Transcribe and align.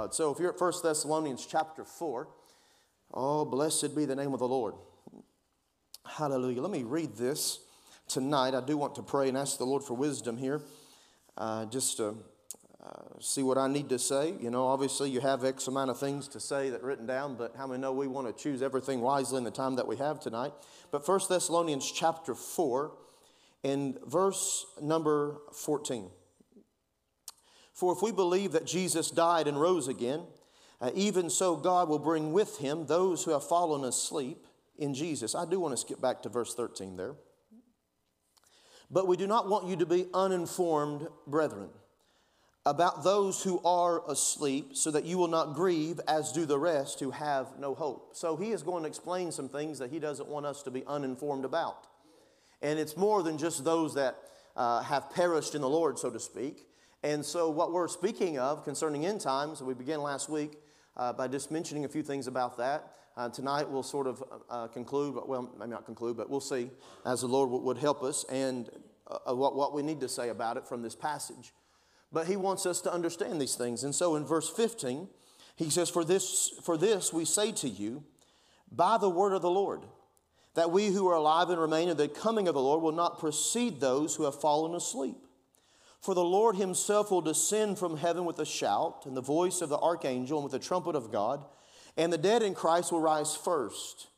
God. 0.00 0.14
So 0.14 0.30
if 0.30 0.38
you're 0.38 0.54
at 0.54 0.60
1 0.60 0.72
Thessalonians 0.82 1.44
chapter 1.44 1.84
4, 1.84 2.26
oh, 3.12 3.44
blessed 3.44 3.94
be 3.94 4.06
the 4.06 4.16
name 4.16 4.32
of 4.32 4.38
the 4.38 4.48
Lord. 4.48 4.74
Hallelujah. 6.06 6.62
Let 6.62 6.70
me 6.70 6.84
read 6.84 7.16
this 7.16 7.60
tonight. 8.08 8.54
I 8.54 8.64
do 8.64 8.78
want 8.78 8.94
to 8.94 9.02
pray 9.02 9.28
and 9.28 9.36
ask 9.36 9.58
the 9.58 9.66
Lord 9.66 9.84
for 9.84 9.92
wisdom 9.92 10.38
here, 10.38 10.62
uh, 11.36 11.66
just 11.66 11.98
to 11.98 12.14
uh, 12.82 13.20
see 13.20 13.42
what 13.42 13.58
I 13.58 13.68
need 13.68 13.90
to 13.90 13.98
say. 13.98 14.32
You 14.40 14.50
know, 14.50 14.68
obviously 14.68 15.10
you 15.10 15.20
have 15.20 15.44
X 15.44 15.68
amount 15.68 15.90
of 15.90 16.00
things 16.00 16.28
to 16.28 16.40
say 16.40 16.70
that 16.70 16.82
written 16.82 17.04
down, 17.04 17.34
but 17.34 17.54
how 17.54 17.66
many 17.66 17.82
know 17.82 17.92
we 17.92 18.06
want 18.06 18.26
to 18.26 18.42
choose 18.42 18.62
everything 18.62 19.02
wisely 19.02 19.36
in 19.36 19.44
the 19.44 19.50
time 19.50 19.76
that 19.76 19.86
we 19.86 19.98
have 19.98 20.18
tonight? 20.18 20.54
But 20.90 21.06
1 21.06 21.20
Thessalonians 21.28 21.92
chapter 21.92 22.34
4 22.34 22.92
in 23.64 23.98
verse 24.06 24.64
number 24.80 25.42
14. 25.52 26.08
For 27.80 27.94
if 27.94 28.02
we 28.02 28.12
believe 28.12 28.52
that 28.52 28.66
Jesus 28.66 29.10
died 29.10 29.48
and 29.48 29.58
rose 29.58 29.88
again, 29.88 30.24
uh, 30.82 30.90
even 30.94 31.30
so 31.30 31.56
God 31.56 31.88
will 31.88 31.98
bring 31.98 32.30
with 32.30 32.58
him 32.58 32.84
those 32.84 33.24
who 33.24 33.30
have 33.30 33.42
fallen 33.42 33.84
asleep 33.84 34.46
in 34.76 34.92
Jesus. 34.92 35.34
I 35.34 35.46
do 35.46 35.58
want 35.58 35.72
to 35.72 35.78
skip 35.78 35.98
back 35.98 36.22
to 36.24 36.28
verse 36.28 36.54
13 36.54 36.98
there. 36.98 37.14
But 38.90 39.08
we 39.08 39.16
do 39.16 39.26
not 39.26 39.48
want 39.48 39.66
you 39.66 39.76
to 39.76 39.86
be 39.86 40.08
uninformed, 40.12 41.08
brethren, 41.26 41.70
about 42.66 43.02
those 43.02 43.42
who 43.42 43.62
are 43.64 44.02
asleep, 44.10 44.76
so 44.76 44.90
that 44.90 45.06
you 45.06 45.16
will 45.16 45.28
not 45.28 45.54
grieve 45.54 46.00
as 46.06 46.32
do 46.32 46.44
the 46.44 46.58
rest 46.58 47.00
who 47.00 47.12
have 47.12 47.58
no 47.58 47.74
hope. 47.74 48.10
So 48.12 48.36
he 48.36 48.50
is 48.50 48.62
going 48.62 48.82
to 48.82 48.88
explain 48.90 49.32
some 49.32 49.48
things 49.48 49.78
that 49.78 49.90
he 49.90 49.98
doesn't 49.98 50.28
want 50.28 50.44
us 50.44 50.62
to 50.64 50.70
be 50.70 50.84
uninformed 50.86 51.46
about. 51.46 51.86
And 52.60 52.78
it's 52.78 52.98
more 52.98 53.22
than 53.22 53.38
just 53.38 53.64
those 53.64 53.94
that 53.94 54.18
uh, 54.54 54.82
have 54.82 55.08
perished 55.08 55.54
in 55.54 55.62
the 55.62 55.70
Lord, 55.70 55.98
so 55.98 56.10
to 56.10 56.20
speak. 56.20 56.66
And 57.02 57.24
so, 57.24 57.48
what 57.48 57.72
we're 57.72 57.88
speaking 57.88 58.38
of 58.38 58.62
concerning 58.62 59.06
end 59.06 59.22
times, 59.22 59.62
we 59.62 59.72
began 59.72 60.02
last 60.02 60.28
week 60.28 60.58
uh, 60.98 61.14
by 61.14 61.28
just 61.28 61.50
mentioning 61.50 61.86
a 61.86 61.88
few 61.88 62.02
things 62.02 62.26
about 62.26 62.58
that. 62.58 62.92
Uh, 63.16 63.30
tonight, 63.30 63.68
we'll 63.70 63.82
sort 63.82 64.06
of 64.06 64.22
uh, 64.50 64.66
conclude, 64.68 65.16
well, 65.26 65.50
maybe 65.58 65.70
not 65.70 65.86
conclude, 65.86 66.14
but 66.18 66.28
we'll 66.28 66.40
see 66.40 66.70
as 67.06 67.22
the 67.22 67.26
Lord 67.26 67.50
would 67.50 67.78
help 67.78 68.02
us 68.02 68.24
and 68.30 68.68
uh, 69.06 69.34
what, 69.34 69.56
what 69.56 69.72
we 69.72 69.82
need 69.82 70.00
to 70.00 70.10
say 70.10 70.28
about 70.28 70.58
it 70.58 70.66
from 70.66 70.82
this 70.82 70.94
passage. 70.94 71.54
But 72.12 72.26
He 72.26 72.36
wants 72.36 72.66
us 72.66 72.82
to 72.82 72.92
understand 72.92 73.40
these 73.40 73.54
things. 73.54 73.82
And 73.82 73.94
so, 73.94 74.14
in 74.16 74.26
verse 74.26 74.50
15, 74.50 75.08
He 75.56 75.70
says, 75.70 75.88
For 75.88 76.04
this, 76.04 76.52
for 76.62 76.76
this 76.76 77.14
we 77.14 77.24
say 77.24 77.50
to 77.52 77.68
you, 77.68 78.04
by 78.70 78.98
the 78.98 79.08
word 79.08 79.32
of 79.32 79.40
the 79.40 79.50
Lord, 79.50 79.86
that 80.54 80.70
we 80.70 80.88
who 80.88 81.08
are 81.08 81.16
alive 81.16 81.48
and 81.48 81.58
remain 81.58 81.88
in 81.88 81.96
the 81.96 82.08
coming 82.08 82.46
of 82.46 82.52
the 82.52 82.60
Lord 82.60 82.82
will 82.82 82.92
not 82.92 83.18
precede 83.18 83.80
those 83.80 84.16
who 84.16 84.24
have 84.24 84.38
fallen 84.38 84.74
asleep. 84.74 85.16
For 86.00 86.14
the 86.14 86.24
Lord 86.24 86.56
himself 86.56 87.10
will 87.10 87.20
descend 87.20 87.78
from 87.78 87.98
heaven 87.98 88.24
with 88.24 88.38
a 88.38 88.46
shout, 88.46 89.04
and 89.04 89.16
the 89.16 89.20
voice 89.20 89.60
of 89.60 89.68
the 89.68 89.78
archangel, 89.78 90.38
and 90.38 90.44
with 90.44 90.52
the 90.52 90.66
trumpet 90.66 90.96
of 90.96 91.12
God, 91.12 91.44
and 91.96 92.12
the 92.12 92.18
dead 92.18 92.42
in 92.42 92.54
Christ 92.54 92.90
will 92.90 93.00
rise 93.00 93.36
first. 93.36 94.08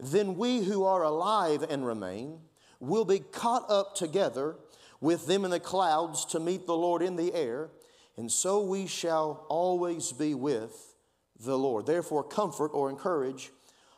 Then 0.00 0.36
we 0.36 0.60
who 0.60 0.84
are 0.84 1.02
alive 1.02 1.62
and 1.68 1.86
remain 1.86 2.38
will 2.80 3.04
be 3.04 3.18
caught 3.18 3.70
up 3.70 3.94
together 3.94 4.56
with 5.00 5.26
them 5.26 5.44
in 5.44 5.50
the 5.50 5.60
clouds 5.60 6.24
to 6.26 6.40
meet 6.40 6.66
the 6.66 6.76
Lord 6.76 7.02
in 7.02 7.16
the 7.16 7.34
air, 7.34 7.70
and 8.16 8.32
so 8.32 8.62
we 8.62 8.86
shall 8.86 9.44
always 9.48 10.12
be 10.12 10.34
with 10.34 10.94
the 11.38 11.58
Lord. 11.58 11.84
Therefore, 11.84 12.24
comfort 12.24 12.68
or 12.68 12.88
encourage 12.88 13.50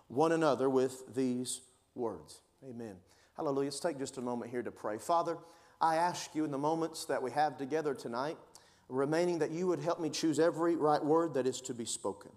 one 0.09 0.33
another 0.33 0.69
with 0.69 1.15
these 1.15 1.61
words. 1.95 2.41
Amen. 2.69 2.97
Hallelujah. 3.37 3.69
Let's 3.69 3.79
take 3.79 3.99
just 3.99 4.19
a 4.19 4.23
moment 4.23 4.51
here 4.51 4.63
to 4.63 4.73
pray. 4.73 4.99
Father, 4.99 5.39
I 5.81 5.97
ask 5.97 6.35
you 6.35 6.45
in 6.45 6.51
the 6.51 6.59
moments 6.59 7.05
that 7.07 7.23
we 7.23 7.31
have 7.33 7.57
together 7.57 7.95
tonight, 7.95 8.37
remaining 8.89 9.39
that 9.39 9.51
you 9.51 9.67
would 9.69 9.81
help 9.81 10.01
me 10.01 10.11
choose 10.11 10.39
every 10.39 10.77
right 10.77 11.05
word 11.05 11.35
that 11.35 11.47
is 11.47 11.61
to 11.63 11.75
be 11.75 11.85
spoken. 11.85 12.31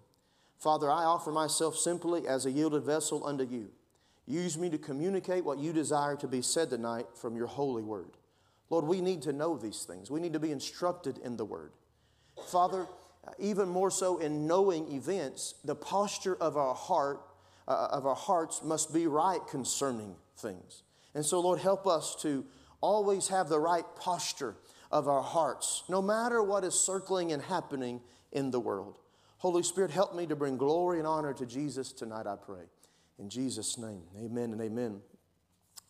Father, 0.59 0.91
I 0.91 1.05
offer 1.05 1.31
myself 1.31 1.75
simply 1.75 2.27
as 2.27 2.45
a 2.45 2.51
yielded 2.51 2.83
vessel 2.83 3.25
unto 3.25 3.43
you. 3.43 3.69
Use 4.27 4.57
me 4.57 4.69
to 4.69 4.77
communicate 4.77 5.43
what 5.43 5.57
you 5.57 5.73
desire 5.73 6.15
to 6.17 6.27
be 6.27 6.41
said 6.41 6.69
tonight 6.69 7.07
from 7.15 7.35
your 7.35 7.47
holy 7.47 7.81
word. 7.81 8.11
Lord, 8.69 8.85
we 8.85 9.01
need 9.01 9.23
to 9.23 9.33
know 9.33 9.57
these 9.57 9.83
things. 9.83 10.11
We 10.11 10.19
need 10.19 10.33
to 10.33 10.39
be 10.39 10.51
instructed 10.51 11.17
in 11.17 11.35
the 11.35 11.45
word. 11.45 11.71
Father, 12.47 12.87
even 13.39 13.67
more 13.67 13.91
so 13.91 14.19
in 14.19 14.47
knowing 14.47 14.91
events, 14.91 15.55
the 15.65 15.75
posture 15.75 16.35
of 16.35 16.57
our 16.57 16.75
heart, 16.75 17.21
uh, 17.67 17.87
of 17.91 18.05
our 18.05 18.15
hearts 18.15 18.61
must 18.63 18.93
be 18.93 19.07
right 19.07 19.45
concerning 19.49 20.15
things. 20.37 20.83
And 21.13 21.25
so, 21.25 21.39
Lord, 21.39 21.59
help 21.59 21.87
us 21.87 22.15
to 22.21 22.45
always 22.81 23.29
have 23.29 23.49
the 23.49 23.59
right 23.59 23.85
posture 23.95 24.55
of 24.91 25.07
our 25.07 25.21
hearts, 25.21 25.83
no 25.87 26.01
matter 26.01 26.43
what 26.43 26.63
is 26.63 26.73
circling 26.73 27.31
and 27.31 27.41
happening 27.41 28.01
in 28.31 28.51
the 28.51 28.59
world. 28.59 28.97
Holy 29.37 29.63
Spirit, 29.63 29.91
help 29.91 30.15
me 30.15 30.27
to 30.27 30.35
bring 30.35 30.57
glory 30.57 30.99
and 30.99 31.07
honor 31.07 31.33
to 31.33 31.45
Jesus 31.45 31.91
tonight, 31.91 32.27
I 32.27 32.35
pray. 32.35 32.63
In 33.17 33.29
Jesus' 33.29 33.77
name, 33.77 34.03
amen 34.19 34.51
and 34.51 34.61
amen. 34.61 35.01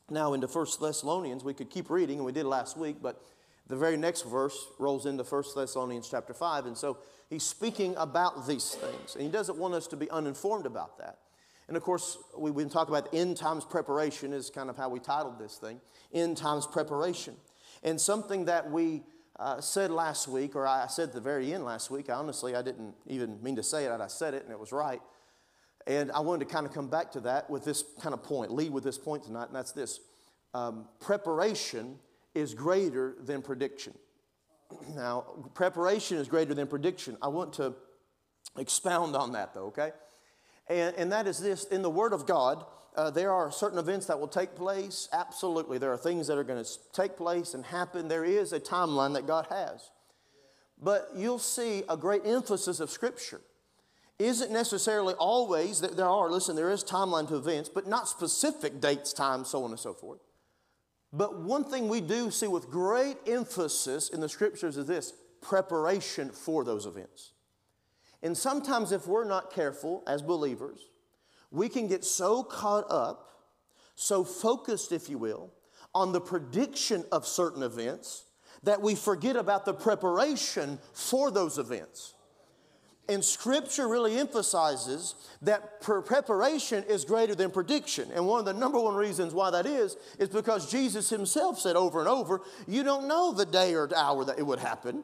Now, 0.10 0.34
into 0.34 0.48
1 0.48 0.66
Thessalonians, 0.82 1.44
we 1.44 1.54
could 1.54 1.70
keep 1.70 1.90
reading, 1.90 2.18
and 2.18 2.26
we 2.26 2.32
did 2.32 2.46
last 2.46 2.78
week, 2.78 2.98
but 3.02 3.22
the 3.68 3.78
very 3.78 3.96
next 3.96 4.24
verse 4.24 4.68
rolls 4.80 5.06
into 5.06 5.24
1 5.24 5.44
Thessalonians 5.56 6.10
chapter 6.10 6.34
5. 6.34 6.66
And 6.66 6.78
so 6.78 6.98
he's 7.30 7.44
speaking 7.44 7.96
about 7.98 8.48
these 8.48 8.72
things, 8.72 9.16
and 9.16 9.24
he 9.24 9.30
doesn't 9.30 9.58
want 9.58 9.74
us 9.74 9.88
to 9.88 9.96
be 9.96 10.10
uninformed 10.10 10.66
about 10.66 10.98
that. 10.98 11.20
And 11.68 11.78
of 11.78 11.84
course, 11.84 12.18
we've 12.38 12.56
been 12.56 12.70
talking 12.70 12.94
about 12.94 13.14
end 13.14 13.38
times 13.38 13.66
preparation, 13.66 14.34
is 14.34 14.50
kind 14.50 14.70
of 14.70 14.78
how 14.78 14.90
we 14.90 15.00
titled 15.00 15.40
this 15.40 15.58
thing 15.58 15.80
end 16.14 16.38
times 16.38 16.68
preparation. 16.68 17.36
And 17.84 18.00
something 18.00 18.46
that 18.46 18.70
we 18.70 19.04
uh, 19.40 19.62
said 19.62 19.92
last 19.92 20.28
week, 20.28 20.56
or 20.56 20.68
I 20.68 20.88
said 20.88 21.10
at 21.10 21.14
the 21.14 21.22
very 21.22 21.54
end 21.54 21.66
last 21.66 21.90
week, 21.90 22.10
honestly, 22.10 22.56
I 22.56 22.62
didn't 22.62 22.94
even 23.08 23.42
mean 23.42 23.56
to 23.56 23.64
say 23.64 23.86
it, 23.86 23.92
I 23.92 24.08
said 24.08 24.34
it 24.34 24.44
and 24.44 24.52
it 24.52 24.60
was 24.60 24.72
right. 24.72 25.02
And 25.88 26.12
I 26.12 26.20
wanted 26.20 26.48
to 26.48 26.54
kind 26.54 26.66
of 26.66 26.74
come 26.74 26.90
back 26.90 27.12
to 27.14 27.22
that 27.22 27.50
with 27.50 27.66
this 27.66 27.84
kind 28.02 28.14
of 28.14 28.24
point, 28.24 28.52
lead 28.52 28.72
with 28.72 28.84
this 28.84 28.98
point 28.98 29.24
tonight, 29.24 29.48
and 29.48 29.56
that's 29.56 29.72
this 29.72 30.00
um, 30.54 30.86
preparation 31.00 31.98
is 32.36 32.54
greater 32.54 33.16
than 33.24 33.42
prediction. 33.42 33.94
Now, 34.96 35.26
preparation 35.54 36.18
is 36.18 36.28
greater 36.28 36.54
than 36.54 36.68
prediction. 36.68 37.18
I 37.22 37.28
want 37.28 37.54
to 37.54 37.76
expound 38.58 39.16
on 39.16 39.34
that 39.34 39.54
though, 39.54 39.66
okay? 39.66 39.92
And, 40.72 40.96
and 40.96 41.12
that 41.12 41.28
is 41.28 41.40
this 41.40 41.66
in 41.66 41.82
the 41.82 41.90
Word 41.90 42.14
of 42.14 42.26
God, 42.26 42.66
uh, 42.96 43.10
there 43.10 43.32
are 43.32 43.52
certain 43.52 43.78
events 43.78 44.06
that 44.06 44.20
will 44.20 44.28
take 44.28 44.56
place. 44.56 45.10
Absolutely. 45.12 45.78
There 45.78 45.92
are 45.92 45.98
things 45.98 46.28
that 46.28 46.38
are 46.38 46.44
going 46.44 46.64
to 46.64 46.70
take 46.94 47.18
place 47.18 47.54
and 47.54 47.66
happen. 47.66 48.08
There 48.08 48.26
is 48.26 48.54
a 48.54 48.60
timeline 48.60 49.14
that 49.14 49.28
God 49.28 49.48
has. 49.50 49.92
But 50.82 51.10
you'll 51.16 51.40
see 51.40 51.84
a 51.90 51.98
great 51.98 52.26
emphasis 52.26 52.80
of 52.80 52.90
Scripture. 52.90 53.42
Isn't 54.18 54.52
necessarily 54.52 55.14
always 55.16 55.82
that 55.82 55.98
there 55.98 56.08
are, 56.08 56.30
listen, 56.30 56.56
there 56.56 56.72
is 56.72 56.84
timeline 56.84 57.28
to 57.30 57.36
events, 57.36 57.70
but 57.70 57.88
not 57.88 58.08
specific 58.08 58.80
dates, 58.80 59.14
times, 59.14 59.50
so 59.50 59.64
on 59.64 59.72
and 59.72 59.80
so 59.80 59.94
forth. 59.94 60.20
But 61.12 61.42
one 61.42 61.66
thing 61.66 61.90
we 61.90 62.02
do 62.02 62.32
see 62.32 62.48
with 62.48 62.70
great 62.70 63.18
emphasis 63.28 64.10
in 64.10 64.22
the 64.22 64.30
Scriptures 64.30 64.78
is 64.78 64.86
this 64.86 65.14
preparation 65.42 66.30
for 66.30 66.64
those 66.64 66.86
events. 66.86 67.34
And 68.24 68.38
sometimes, 68.38 68.92
if 68.92 69.08
we're 69.08 69.26
not 69.26 69.52
careful 69.52 70.04
as 70.08 70.22
believers, 70.22 70.80
we 71.50 71.70
can 71.70 71.88
get 71.88 72.06
so 72.06 72.44
caught 72.44 72.86
up, 72.90 73.28
so 73.96 74.24
focused, 74.24 74.92
if 74.92 75.10
you 75.10 75.18
will, 75.18 75.52
on 75.94 76.12
the 76.12 76.22
prediction 76.22 77.04
of 77.12 77.28
certain 77.28 77.64
events 77.64 78.26
that 78.64 78.82
we 78.82 78.96
forget 78.96 79.36
about 79.36 79.66
the 79.66 79.74
preparation 79.74 80.80
for 80.94 81.32
those 81.32 81.58
events. 81.58 82.14
And 83.10 83.26
scripture 83.26 83.90
really 83.90 84.18
emphasizes 84.18 85.16
that 85.42 85.82
preparation 85.82 86.86
is 86.88 87.04
greater 87.04 87.36
than 87.36 87.52
prediction. 87.52 88.10
And 88.14 88.26
one 88.26 88.40
of 88.40 88.46
the 88.46 88.54
number 88.54 88.80
one 88.80 88.96
reasons 88.96 89.34
why 89.34 89.50
that 89.50 89.66
is, 89.66 89.98
is 90.20 90.30
because 90.30 90.72
Jesus 90.72 91.10
himself 91.10 91.60
said 91.60 91.76
over 91.76 92.00
and 92.00 92.08
over, 92.08 92.42
you 92.68 92.84
don't 92.84 93.08
know 93.08 93.34
the 93.34 93.46
day 93.46 93.74
or 93.76 93.88
the 93.88 94.00
hour 94.00 94.24
that 94.24 94.40
it 94.40 94.46
would 94.46 94.60
happen. 94.60 95.04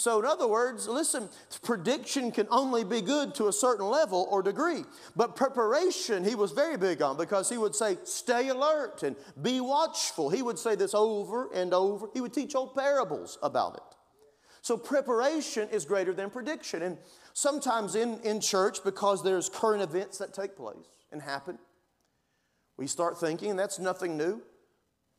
So, 0.00 0.18
in 0.18 0.24
other 0.24 0.48
words, 0.48 0.88
listen, 0.88 1.28
prediction 1.62 2.32
can 2.32 2.46
only 2.50 2.84
be 2.84 3.02
good 3.02 3.34
to 3.34 3.48
a 3.48 3.52
certain 3.52 3.84
level 3.84 4.26
or 4.30 4.42
degree. 4.42 4.84
But 5.14 5.36
preparation, 5.36 6.24
he 6.24 6.34
was 6.34 6.52
very 6.52 6.78
big 6.78 7.02
on 7.02 7.18
because 7.18 7.50
he 7.50 7.58
would 7.58 7.74
say, 7.74 7.98
stay 8.04 8.48
alert 8.48 9.02
and 9.02 9.14
be 9.42 9.60
watchful. 9.60 10.30
He 10.30 10.40
would 10.40 10.58
say 10.58 10.74
this 10.74 10.94
over 10.94 11.52
and 11.52 11.74
over. 11.74 12.06
He 12.14 12.22
would 12.22 12.32
teach 12.32 12.54
old 12.54 12.74
parables 12.74 13.38
about 13.42 13.74
it. 13.74 13.96
So, 14.62 14.78
preparation 14.78 15.68
is 15.68 15.84
greater 15.84 16.14
than 16.14 16.30
prediction. 16.30 16.80
And 16.80 16.96
sometimes 17.34 17.94
in, 17.94 18.20
in 18.20 18.40
church, 18.40 18.82
because 18.82 19.22
there's 19.22 19.50
current 19.50 19.82
events 19.82 20.16
that 20.16 20.32
take 20.32 20.56
place 20.56 20.88
and 21.12 21.20
happen, 21.20 21.58
we 22.78 22.86
start 22.86 23.20
thinking 23.20 23.50
and 23.50 23.58
that's 23.58 23.78
nothing 23.78 24.16
new. 24.16 24.40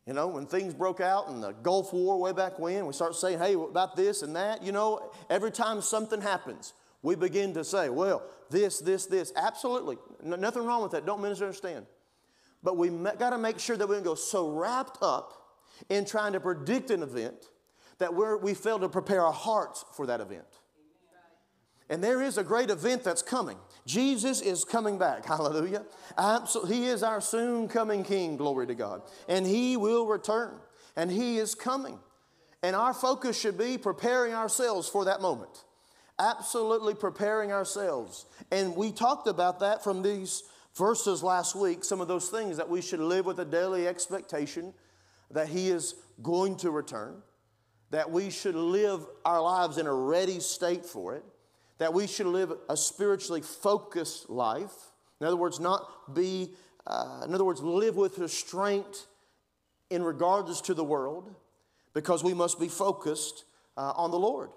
You 0.08 0.14
know, 0.14 0.28
when 0.28 0.48
things 0.48 0.74
broke 0.74 1.00
out 1.00 1.28
in 1.28 1.42
the 1.42 1.52
Gulf 1.52 1.94
War 1.94 2.20
way 2.20 2.32
back 2.32 2.58
when, 2.58 2.88
we 2.88 2.94
start 2.94 3.16
saying, 3.16 3.38
hey, 3.38 3.54
about 3.54 3.96
this 3.96 4.24
and 4.24 4.36
that. 4.36 4.64
You 4.64 4.72
know, 4.72 5.12
every 5.30 5.52
time 5.52 5.82
something 5.82 6.22
happens, 6.22 6.74
we 7.04 7.16
begin 7.16 7.54
to 7.54 7.64
say, 7.64 7.90
well, 7.90 8.24
this, 8.50 8.80
this, 8.80 9.06
this. 9.06 9.32
Absolutely. 9.36 9.98
nothing 10.24 10.66
wrong 10.66 10.82
with 10.82 10.92
that. 10.92 11.06
Don't 11.06 11.22
misunderstand. 11.22 11.86
But 12.64 12.78
we 12.78 12.90
got 12.90 13.32
to 13.32 13.38
make 13.38 13.60
sure 13.60 13.78
that 13.78 13.88
we 13.88 13.96
don't 13.96 14.04
go 14.04 14.16
so 14.16 14.50
wrapped 14.50 14.98
up 15.02 15.34
in 15.90 16.06
trying 16.06 16.34
to 16.34 16.40
predict 16.40 16.92
an 16.92 17.04
event 17.04 17.50
that 18.00 18.14
we're, 18.14 18.38
we 18.38 18.54
fail 18.54 18.80
to 18.80 18.90
prepare 18.90 19.22
our 19.22 19.34
hearts 19.34 19.86
for 19.94 20.08
that 20.08 20.22
event. 20.22 20.46
And 21.90 22.04
there 22.04 22.22
is 22.22 22.38
a 22.38 22.44
great 22.44 22.70
event 22.70 23.04
that's 23.04 23.22
coming. 23.22 23.58
Jesus 23.86 24.42
is 24.42 24.64
coming 24.64 24.98
back. 24.98 25.26
Hallelujah. 25.28 25.86
Absolutely. 26.18 26.76
He 26.76 26.86
is 26.88 27.04
our 27.04 27.22
soon 27.22 27.68
coming 27.68 28.04
King. 28.04 28.38
Glory 28.38 28.68
to 28.68 28.76
God. 28.76 29.02
And 29.28 29.46
He 29.46 29.78
will 29.78 30.06
return. 30.06 30.54
And 30.96 31.12
He 31.12 31.38
is 31.38 31.56
coming. 31.56 32.00
And 32.64 32.76
our 32.76 32.94
focus 32.94 33.40
should 33.40 33.58
be 33.58 33.78
preparing 33.78 34.34
ourselves 34.34 34.88
for 34.88 35.06
that 35.06 35.22
moment. 35.22 35.64
Absolutely 36.20 36.94
preparing 36.94 37.52
ourselves. 37.52 38.26
And 38.52 38.76
we 38.76 38.92
talked 38.92 39.28
about 39.28 39.60
that 39.62 39.84
from 39.84 40.04
these 40.04 40.44
verses 40.76 41.24
last 41.24 41.56
week, 41.56 41.84
some 41.84 42.02
of 42.02 42.08
those 42.08 42.30
things 42.30 42.58
that 42.58 42.70
we 42.70 42.82
should 42.82 43.00
live 43.00 43.26
with 43.26 43.40
a 43.40 43.46
daily 43.46 43.88
expectation 43.88 44.74
that 45.32 45.48
He 45.48 45.70
is 45.70 45.96
going 46.22 46.58
to 46.58 46.70
return, 46.70 47.24
that 47.90 48.12
we 48.12 48.30
should 48.30 48.56
live 48.56 49.06
our 49.26 49.42
lives 49.42 49.80
in 49.80 49.88
a 49.88 49.94
ready 49.94 50.40
state 50.40 50.86
for 50.86 51.16
it 51.16 51.24
that 51.82 51.96
we 51.96 52.06
should 52.06 52.28
live 52.28 52.54
a 52.70 52.78
spiritually 52.78 53.42
focused 53.42 54.30
life. 54.30 54.72
In 55.20 55.26
other 55.26 55.36
words, 55.36 55.60
not 55.60 56.14
be, 56.14 56.52
uh, 56.86 57.24
in 57.26 57.34
other 57.34 57.44
words, 57.44 57.60
live 57.60 57.96
with 57.96 58.20
restraint 58.20 59.08
in 59.90 60.04
regards 60.04 60.62
to 60.62 60.76
the 60.76 60.84
world 60.84 61.34
because 61.96 62.24
we 62.24 62.36
must 62.36 62.60
be 62.60 62.68
focused 62.68 63.46
uh, 63.78 63.94
on 63.96 64.12
the 64.12 64.20
Lord. 64.20 64.52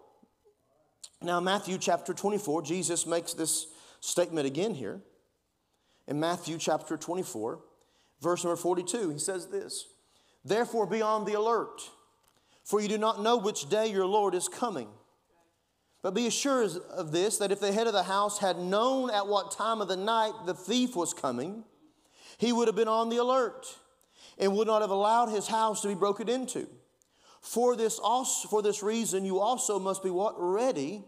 Now, 1.23 1.41
Matthew 1.41 1.79
chapter 1.79 2.13
24, 2.13 2.61
Jesus 2.61 3.07
makes 3.07 3.33
this 3.33 3.69
statement 4.01 4.47
again 4.47 4.75
here. 4.75 5.01
In 6.07 6.21
Matthew 6.21 6.59
chapter 6.59 6.99
24, 6.99 7.59
verse 8.21 8.45
number 8.45 8.57
42, 8.57 9.09
he 9.09 9.19
says 9.19 9.47
this 9.47 9.87
Therefore, 10.45 10.87
be 10.87 11.01
on 11.01 11.25
the 11.25 11.33
alert, 11.33 11.81
for 12.65 12.83
you 12.83 12.89
do 12.89 12.99
not 12.99 13.23
know 13.23 13.39
which 13.39 13.71
day 13.71 13.87
your 13.87 14.05
Lord 14.05 14.35
is 14.35 14.47
coming. 14.47 14.89
But 16.05 16.13
be 16.13 16.27
assured 16.27 16.71
of 16.91 17.13
this 17.13 17.39
that 17.39 17.51
if 17.51 17.61
the 17.61 17.73
head 17.73 17.87
of 17.87 17.95
the 17.95 18.03
house 18.03 18.39
had 18.39 18.59
known 18.59 19.09
at 19.09 19.27
what 19.27 19.53
time 19.53 19.81
of 19.81 19.89
the 19.89 19.97
night 19.97 20.35
the 20.45 20.53
thief 20.53 20.95
was 20.95 21.15
coming, 21.15 21.65
he 22.37 22.53
would 22.53 22.69
have 22.69 22.77
been 22.77 22.89
on 22.89 23.09
the 23.09 23.17
alert 23.17 23.67
and 24.37 24.55
would 24.55 24.67
not 24.67 24.83
have 24.83 24.91
allowed 24.91 25.31
his 25.31 25.49
house 25.49 25.81
to 25.81 25.89
be 25.89 25.95
broken 25.95 26.29
into. 26.29 26.69
For 27.41 27.75
this, 27.75 27.99
also, 27.99 28.49
for 28.49 28.61
this 28.61 28.83
reason, 28.83 29.25
you 29.25 29.39
also 29.39 29.79
must 29.79 30.03
be 30.03 30.11
what? 30.11 30.35
Ready, 30.37 31.03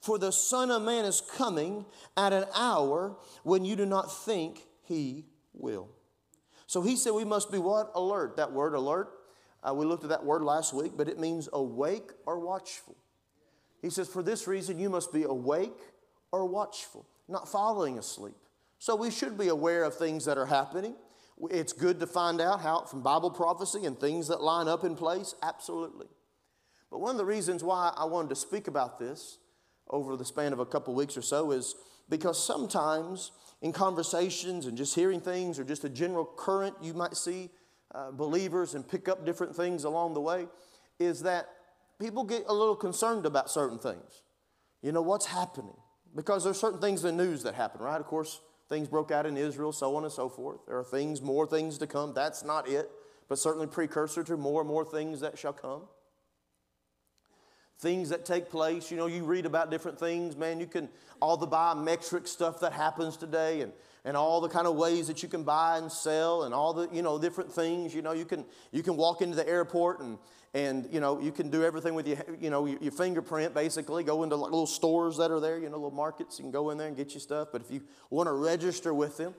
for 0.00 0.18
the 0.18 0.32
Son 0.32 0.70
of 0.70 0.80
Man 0.80 1.04
is 1.04 1.20
coming 1.36 1.84
at 2.16 2.32
an 2.32 2.46
hour 2.54 3.18
when 3.42 3.66
you 3.66 3.76
do 3.76 3.84
not 3.84 4.10
think 4.24 4.62
he 4.80 5.26
will. 5.52 5.90
So 6.66 6.80
he 6.80 6.96
said 6.96 7.12
we 7.12 7.24
must 7.24 7.52
be 7.52 7.58
what? 7.58 7.90
Alert. 7.94 8.38
That 8.38 8.52
word 8.52 8.72
alert, 8.72 9.10
uh, 9.62 9.74
we 9.74 9.84
looked 9.84 10.04
at 10.04 10.08
that 10.08 10.24
word 10.24 10.40
last 10.42 10.72
week, 10.72 10.92
but 10.96 11.06
it 11.06 11.18
means 11.18 11.50
awake 11.52 12.12
or 12.24 12.38
watchful. 12.38 12.96
He 13.82 13.90
says, 13.90 14.08
For 14.08 14.22
this 14.22 14.46
reason, 14.46 14.78
you 14.78 14.90
must 14.90 15.12
be 15.12 15.22
awake 15.22 15.78
or 16.32 16.44
watchful, 16.46 17.06
not 17.28 17.48
falling 17.48 17.98
asleep. 17.98 18.36
So 18.78 18.94
we 18.94 19.10
should 19.10 19.36
be 19.36 19.48
aware 19.48 19.84
of 19.84 19.96
things 19.96 20.24
that 20.26 20.38
are 20.38 20.46
happening. 20.46 20.94
It's 21.50 21.72
good 21.72 22.00
to 22.00 22.06
find 22.06 22.40
out 22.40 22.60
how 22.60 22.84
from 22.84 23.02
Bible 23.02 23.30
prophecy 23.30 23.84
and 23.84 23.98
things 23.98 24.28
that 24.28 24.42
line 24.42 24.68
up 24.68 24.84
in 24.84 24.94
place, 24.96 25.34
absolutely. 25.42 26.06
But 26.90 27.00
one 27.00 27.12
of 27.12 27.18
the 27.18 27.24
reasons 27.24 27.62
why 27.62 27.92
I 27.96 28.04
wanted 28.06 28.30
to 28.30 28.36
speak 28.36 28.66
about 28.66 28.98
this 28.98 29.38
over 29.90 30.16
the 30.16 30.24
span 30.24 30.52
of 30.52 30.58
a 30.58 30.66
couple 30.66 30.94
weeks 30.94 31.16
or 31.16 31.22
so 31.22 31.50
is 31.50 31.74
because 32.08 32.42
sometimes 32.42 33.32
in 33.62 33.72
conversations 33.72 34.66
and 34.66 34.76
just 34.76 34.94
hearing 34.94 35.20
things 35.20 35.58
or 35.58 35.64
just 35.64 35.84
a 35.84 35.88
general 35.88 36.24
current 36.24 36.74
you 36.80 36.94
might 36.94 37.16
see 37.16 37.50
uh, 37.94 38.10
believers 38.10 38.74
and 38.74 38.86
pick 38.86 39.08
up 39.08 39.24
different 39.24 39.54
things 39.54 39.84
along 39.84 40.14
the 40.14 40.20
way 40.20 40.46
is 40.98 41.22
that 41.22 41.48
people 42.00 42.24
get 42.24 42.44
a 42.46 42.52
little 42.52 42.76
concerned 42.76 43.26
about 43.26 43.50
certain 43.50 43.78
things. 43.78 44.22
You 44.82 44.92
know, 44.92 45.02
what's 45.02 45.26
happening? 45.26 45.76
Because 46.14 46.44
there's 46.44 46.58
certain 46.58 46.80
things 46.80 47.04
in 47.04 47.16
the 47.16 47.24
news 47.24 47.42
that 47.42 47.54
happen, 47.54 47.80
right? 47.80 48.00
Of 48.00 48.06
course, 48.06 48.40
things 48.68 48.88
broke 48.88 49.10
out 49.10 49.26
in 49.26 49.36
Israel, 49.36 49.72
so 49.72 49.96
on 49.96 50.04
and 50.04 50.12
so 50.12 50.28
forth. 50.28 50.60
There 50.66 50.78
are 50.78 50.84
things, 50.84 51.20
more 51.20 51.46
things 51.46 51.78
to 51.78 51.86
come. 51.86 52.12
That's 52.14 52.44
not 52.44 52.68
it, 52.68 52.90
but 53.28 53.38
certainly 53.38 53.66
precursor 53.66 54.22
to 54.24 54.36
more 54.36 54.60
and 54.60 54.68
more 54.68 54.84
things 54.84 55.20
that 55.20 55.38
shall 55.38 55.52
come. 55.52 55.82
Things 57.80 58.08
that 58.08 58.24
take 58.24 58.50
place, 58.50 58.90
you 58.90 58.96
know, 58.96 59.06
you 59.06 59.24
read 59.24 59.46
about 59.46 59.70
different 59.70 60.00
things, 60.00 60.36
man. 60.36 60.58
You 60.58 60.66
can, 60.66 60.88
all 61.20 61.36
the 61.36 61.46
biometric 61.46 62.26
stuff 62.26 62.58
that 62.60 62.72
happens 62.72 63.16
today, 63.16 63.60
and 63.60 63.72
and 64.08 64.16
all 64.16 64.40
the 64.40 64.48
kind 64.48 64.66
of 64.66 64.74
ways 64.74 65.06
that 65.06 65.22
you 65.22 65.28
can 65.28 65.42
buy 65.42 65.76
and 65.76 65.92
sell 65.92 66.44
and 66.44 66.54
all 66.54 66.72
the 66.72 66.88
you 66.90 67.02
know 67.02 67.18
different 67.18 67.52
things 67.52 67.94
you 67.94 68.00
know 68.00 68.12
you 68.12 68.24
can 68.24 68.42
you 68.72 68.82
can 68.82 68.96
walk 68.96 69.20
into 69.20 69.36
the 69.36 69.46
airport 69.46 70.00
and 70.00 70.16
and 70.54 70.88
you 70.90 70.98
know 70.98 71.20
you 71.20 71.30
can 71.30 71.50
do 71.50 71.62
everything 71.62 71.94
with 71.94 72.08
your 72.08 72.16
you 72.40 72.48
know 72.48 72.64
your, 72.64 72.78
your 72.80 72.92
fingerprint 72.92 73.52
basically. 73.52 74.02
Go 74.02 74.22
into 74.22 74.34
little 74.34 74.66
stores 74.66 75.18
that 75.18 75.30
are 75.30 75.40
there 75.40 75.58
you 75.58 75.68
know 75.68 75.76
little 75.76 75.90
markets. 75.90 76.38
You 76.38 76.44
can 76.44 76.50
go 76.50 76.70
in 76.70 76.78
there 76.78 76.88
and 76.88 76.96
get 76.96 77.10
your 77.10 77.20
stuff. 77.20 77.48
But 77.52 77.60
if 77.60 77.70
you 77.70 77.82
want 78.08 78.28
to 78.28 78.32
register 78.32 78.94
with 78.94 79.18
them 79.18 79.34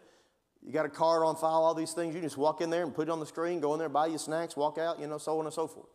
you 0.61 0.71
got 0.71 0.85
a 0.85 0.89
card 0.89 1.23
on 1.23 1.35
file 1.35 1.63
all 1.63 1.73
these 1.73 1.93
things 1.93 2.13
you 2.13 2.21
just 2.21 2.37
walk 2.37 2.61
in 2.61 2.69
there 2.69 2.83
and 2.83 2.93
put 2.93 3.07
it 3.07 3.11
on 3.11 3.19
the 3.19 3.25
screen 3.25 3.59
go 3.59 3.73
in 3.73 3.79
there 3.79 3.89
buy 3.89 4.05
your 4.05 4.19
snacks 4.19 4.55
walk 4.55 4.77
out 4.77 4.99
you 4.99 5.07
know 5.07 5.17
so 5.17 5.39
on 5.39 5.45
and 5.45 5.53
so 5.53 5.67
forth. 5.67 5.89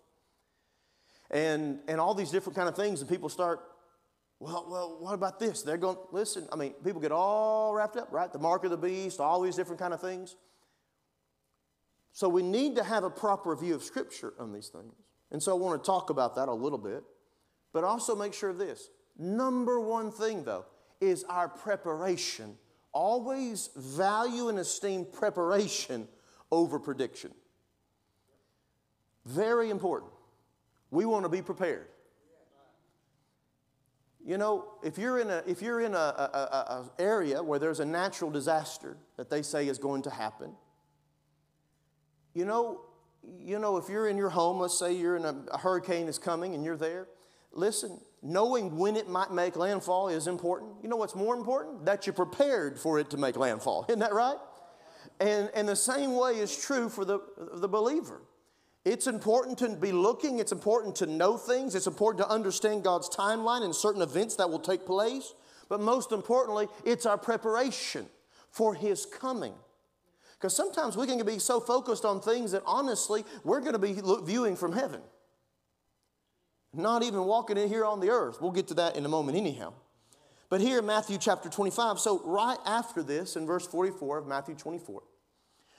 And 1.30 1.78
and 1.86 2.00
all 2.00 2.12
these 2.12 2.32
different 2.32 2.56
kind 2.56 2.68
of 2.68 2.74
things 2.74 3.00
and 3.00 3.08
people 3.08 3.28
start 3.28 3.60
well, 4.44 4.66
well, 4.68 4.96
what 5.00 5.14
about 5.14 5.38
this? 5.38 5.62
They're 5.62 5.78
going, 5.78 5.96
listen, 6.12 6.46
I 6.52 6.56
mean, 6.56 6.74
people 6.84 7.00
get 7.00 7.12
all 7.12 7.72
wrapped 7.74 7.96
up, 7.96 8.12
right? 8.12 8.32
The 8.32 8.38
mark 8.38 8.64
of 8.64 8.70
the 8.70 8.76
beast, 8.76 9.20
all 9.20 9.40
these 9.40 9.56
different 9.56 9.80
kind 9.80 9.94
of 9.94 10.00
things. 10.00 10.36
So 12.12 12.28
we 12.28 12.42
need 12.42 12.76
to 12.76 12.84
have 12.84 13.04
a 13.04 13.10
proper 13.10 13.56
view 13.56 13.74
of 13.74 13.82
Scripture 13.82 14.34
on 14.38 14.52
these 14.52 14.68
things. 14.68 14.92
And 15.32 15.42
so 15.42 15.52
I 15.52 15.58
want 15.58 15.82
to 15.82 15.86
talk 15.86 16.10
about 16.10 16.36
that 16.36 16.48
a 16.48 16.52
little 16.52 16.78
bit, 16.78 17.02
but 17.72 17.84
also 17.84 18.14
make 18.14 18.34
sure 18.34 18.50
of 18.50 18.58
this. 18.58 18.90
Number 19.18 19.80
one 19.80 20.12
thing, 20.12 20.44
though, 20.44 20.66
is 21.00 21.24
our 21.24 21.48
preparation. 21.48 22.56
Always 22.92 23.70
value 23.74 24.48
and 24.48 24.58
esteem 24.58 25.06
preparation 25.10 26.06
over 26.52 26.78
prediction. 26.78 27.32
Very 29.24 29.70
important. 29.70 30.12
We 30.90 31.06
want 31.06 31.24
to 31.24 31.28
be 31.28 31.42
prepared. 31.42 31.86
You 34.26 34.38
know, 34.38 34.64
if 34.82 34.96
you're 34.96 35.18
in 35.20 35.28
a 35.28 35.42
if 35.46 35.60
you're 35.60 35.80
in 35.80 35.94
a, 35.94 35.98
a, 35.98 36.30
a, 36.32 36.46
a, 36.72 36.90
area 36.98 37.42
where 37.42 37.58
there's 37.58 37.80
a 37.80 37.84
natural 37.84 38.30
disaster 38.30 38.96
that 39.18 39.28
they 39.28 39.42
say 39.42 39.68
is 39.68 39.76
going 39.76 40.02
to 40.02 40.10
happen, 40.10 40.52
you 42.32 42.46
know, 42.46 42.80
you 43.38 43.58
know, 43.58 43.76
if 43.76 43.90
you're 43.90 44.08
in 44.08 44.16
your 44.16 44.30
home, 44.30 44.60
let's 44.60 44.78
say 44.78 44.94
you're 44.94 45.16
in 45.16 45.26
a, 45.26 45.36
a 45.52 45.58
hurricane 45.58 46.08
is 46.08 46.18
coming 46.18 46.54
and 46.54 46.64
you're 46.64 46.76
there, 46.76 47.06
listen, 47.52 48.00
knowing 48.22 48.78
when 48.78 48.96
it 48.96 49.08
might 49.08 49.30
make 49.30 49.56
landfall 49.56 50.08
is 50.08 50.26
important. 50.26 50.72
You 50.82 50.88
know 50.88 50.96
what's 50.96 51.14
more 51.14 51.34
important? 51.34 51.84
That 51.84 52.06
you're 52.06 52.14
prepared 52.14 52.78
for 52.78 52.98
it 52.98 53.10
to 53.10 53.18
make 53.18 53.36
landfall. 53.36 53.84
Isn't 53.88 54.00
that 54.00 54.14
right? 54.14 54.38
And, 55.20 55.50
and 55.54 55.68
the 55.68 55.76
same 55.76 56.16
way 56.16 56.38
is 56.38 56.56
true 56.56 56.88
for 56.88 57.04
the, 57.04 57.20
the 57.36 57.68
believer. 57.68 58.22
It's 58.84 59.06
important 59.06 59.58
to 59.58 59.70
be 59.70 59.92
looking, 59.92 60.38
it's 60.38 60.52
important 60.52 60.96
to 60.96 61.06
know 61.06 61.38
things, 61.38 61.74
it's 61.74 61.86
important 61.86 62.22
to 62.24 62.30
understand 62.30 62.84
God's 62.84 63.08
timeline 63.08 63.64
and 63.64 63.74
certain 63.74 64.02
events 64.02 64.36
that 64.36 64.50
will 64.50 64.58
take 64.58 64.84
place. 64.84 65.32
But 65.70 65.80
most 65.80 66.12
importantly, 66.12 66.68
it's 66.84 67.06
our 67.06 67.16
preparation 67.16 68.06
for 68.50 68.74
His 68.74 69.06
coming. 69.06 69.54
Because 70.34 70.54
sometimes 70.54 70.96
we 70.96 71.06
can 71.06 71.24
be 71.24 71.38
so 71.38 71.60
focused 71.60 72.04
on 72.04 72.20
things 72.20 72.52
that 72.52 72.62
honestly 72.66 73.24
we're 73.42 73.60
going 73.60 73.72
to 73.72 73.78
be 73.78 73.96
viewing 74.24 74.56
from 74.56 74.72
heaven, 74.74 75.00
not 76.74 77.02
even 77.02 77.24
walking 77.24 77.56
in 77.56 77.68
here 77.68 77.86
on 77.86 78.00
the 78.00 78.10
earth. 78.10 78.42
We'll 78.42 78.52
get 78.52 78.68
to 78.68 78.74
that 78.74 78.96
in 78.96 79.06
a 79.06 79.08
moment, 79.08 79.38
anyhow. 79.38 79.72
But 80.50 80.60
here 80.60 80.80
in 80.80 80.86
Matthew 80.86 81.16
chapter 81.16 81.48
25, 81.48 81.98
so 81.98 82.20
right 82.26 82.58
after 82.66 83.02
this, 83.02 83.36
in 83.36 83.46
verse 83.46 83.66
44 83.66 84.18
of 84.18 84.26
Matthew 84.26 84.54
24, 84.54 85.02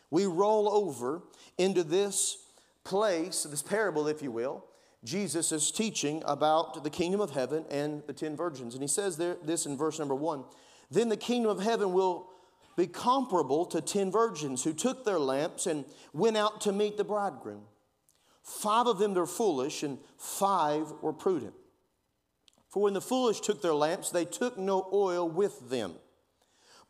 we 0.10 0.26
roll 0.26 0.68
over 0.68 1.22
into 1.60 1.84
this 1.84 2.38
place, 2.86 3.44
this 3.44 3.62
parable, 3.62 4.08
if 4.08 4.22
you 4.22 4.32
will, 4.32 4.63
Jesus 5.04 5.51
is 5.51 5.70
teaching 5.70 6.24
about 6.25 6.84
the 6.84 6.89
kingdom 6.89 7.20
of 7.20 7.32
heaven 7.32 7.65
and 7.70 8.01
the 8.08 8.13
ten 8.13 8.36
virgins. 8.36 8.74
And 8.74 8.82
he 8.82 8.88
says 8.88 9.18
there, 9.18 9.36
this 9.44 9.65
in 9.65 9.77
verse 9.77 10.00
number 10.00 10.15
one 10.15 10.46
Then 10.89 11.10
the 11.10 11.18
kingdom 11.18 11.51
of 11.51 11.62
heaven 11.62 11.92
will 11.92 12.30
be 12.77 12.88
comparable 12.88 13.65
to 13.68 13.82
ten 13.82 14.12
virgins 14.12 14.63
who 14.63 14.74
took 14.74 15.06
their 15.06 15.20
lamps 15.20 15.68
and 15.68 15.86
went 16.13 16.38
out 16.38 16.62
to 16.62 16.72
meet 16.72 16.98
the 16.98 17.04
bridegroom. 17.04 17.63
Five 18.44 18.88
of 18.88 19.00
them 19.00 19.13
were 19.13 19.25
foolish, 19.25 19.82
and 19.82 19.98
five 20.18 20.92
were 21.01 21.13
prudent. 21.13 21.54
For 22.70 22.84
when 22.84 22.94
the 22.94 23.01
foolish 23.01 23.39
took 23.39 23.62
their 23.62 23.74
lamps, 23.74 24.12
they 24.12 24.25
took 24.25 24.58
no 24.58 24.88
oil 24.92 25.27
with 25.27 25.70
them. 25.70 25.94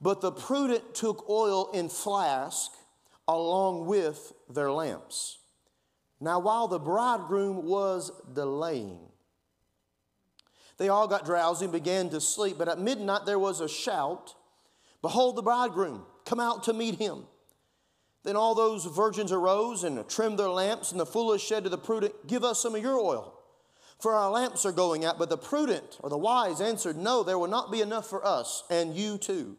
But 0.01 0.19
the 0.19 0.31
prudent 0.31 0.95
took 0.95 1.29
oil 1.29 1.71
in 1.71 1.89
flask 1.89 2.71
along 3.27 3.85
with 3.85 4.33
their 4.49 4.71
lamps. 4.71 5.39
Now, 6.19 6.39
while 6.39 6.67
the 6.67 6.79
bridegroom 6.79 7.65
was 7.65 8.11
delaying, 8.33 8.99
they 10.77 10.89
all 10.89 11.07
got 11.07 11.25
drowsy 11.25 11.65
and 11.65 11.73
began 11.73 12.09
to 12.09 12.21
sleep. 12.21 12.57
But 12.57 12.67
at 12.69 12.79
midnight 12.79 13.25
there 13.25 13.39
was 13.39 13.59
a 13.59 13.69
shout 13.69 14.35
Behold, 15.05 15.35
the 15.35 15.43
bridegroom, 15.43 16.03
come 16.25 16.39
out 16.39 16.63
to 16.63 16.73
meet 16.73 16.95
him. 16.95 17.27
Then 18.23 18.35
all 18.35 18.55
those 18.55 18.85
virgins 18.85 19.31
arose 19.31 19.83
and 19.83 20.09
trimmed 20.09 20.39
their 20.39 20.49
lamps, 20.49 20.89
and 20.89 20.99
the 20.99 21.05
foolish 21.05 21.47
said 21.47 21.63
to 21.63 21.69
the 21.69 21.77
prudent, 21.77 22.25
Give 22.25 22.43
us 22.43 22.59
some 22.59 22.73
of 22.73 22.81
your 22.81 22.97
oil, 22.97 23.39
For 23.99 24.15
our 24.15 24.31
lamps 24.31 24.65
are 24.65 24.71
going 24.71 25.05
out. 25.05 25.19
But 25.19 25.29
the 25.29 25.37
prudent 25.37 25.99
or 25.99 26.09
the 26.09 26.17
wise 26.17 26.59
answered, 26.59 26.97
No, 26.97 27.21
there 27.21 27.37
will 27.37 27.47
not 27.47 27.71
be 27.71 27.81
enough 27.81 28.09
for 28.09 28.25
us 28.25 28.63
and 28.71 28.95
you 28.95 29.19
too. 29.19 29.57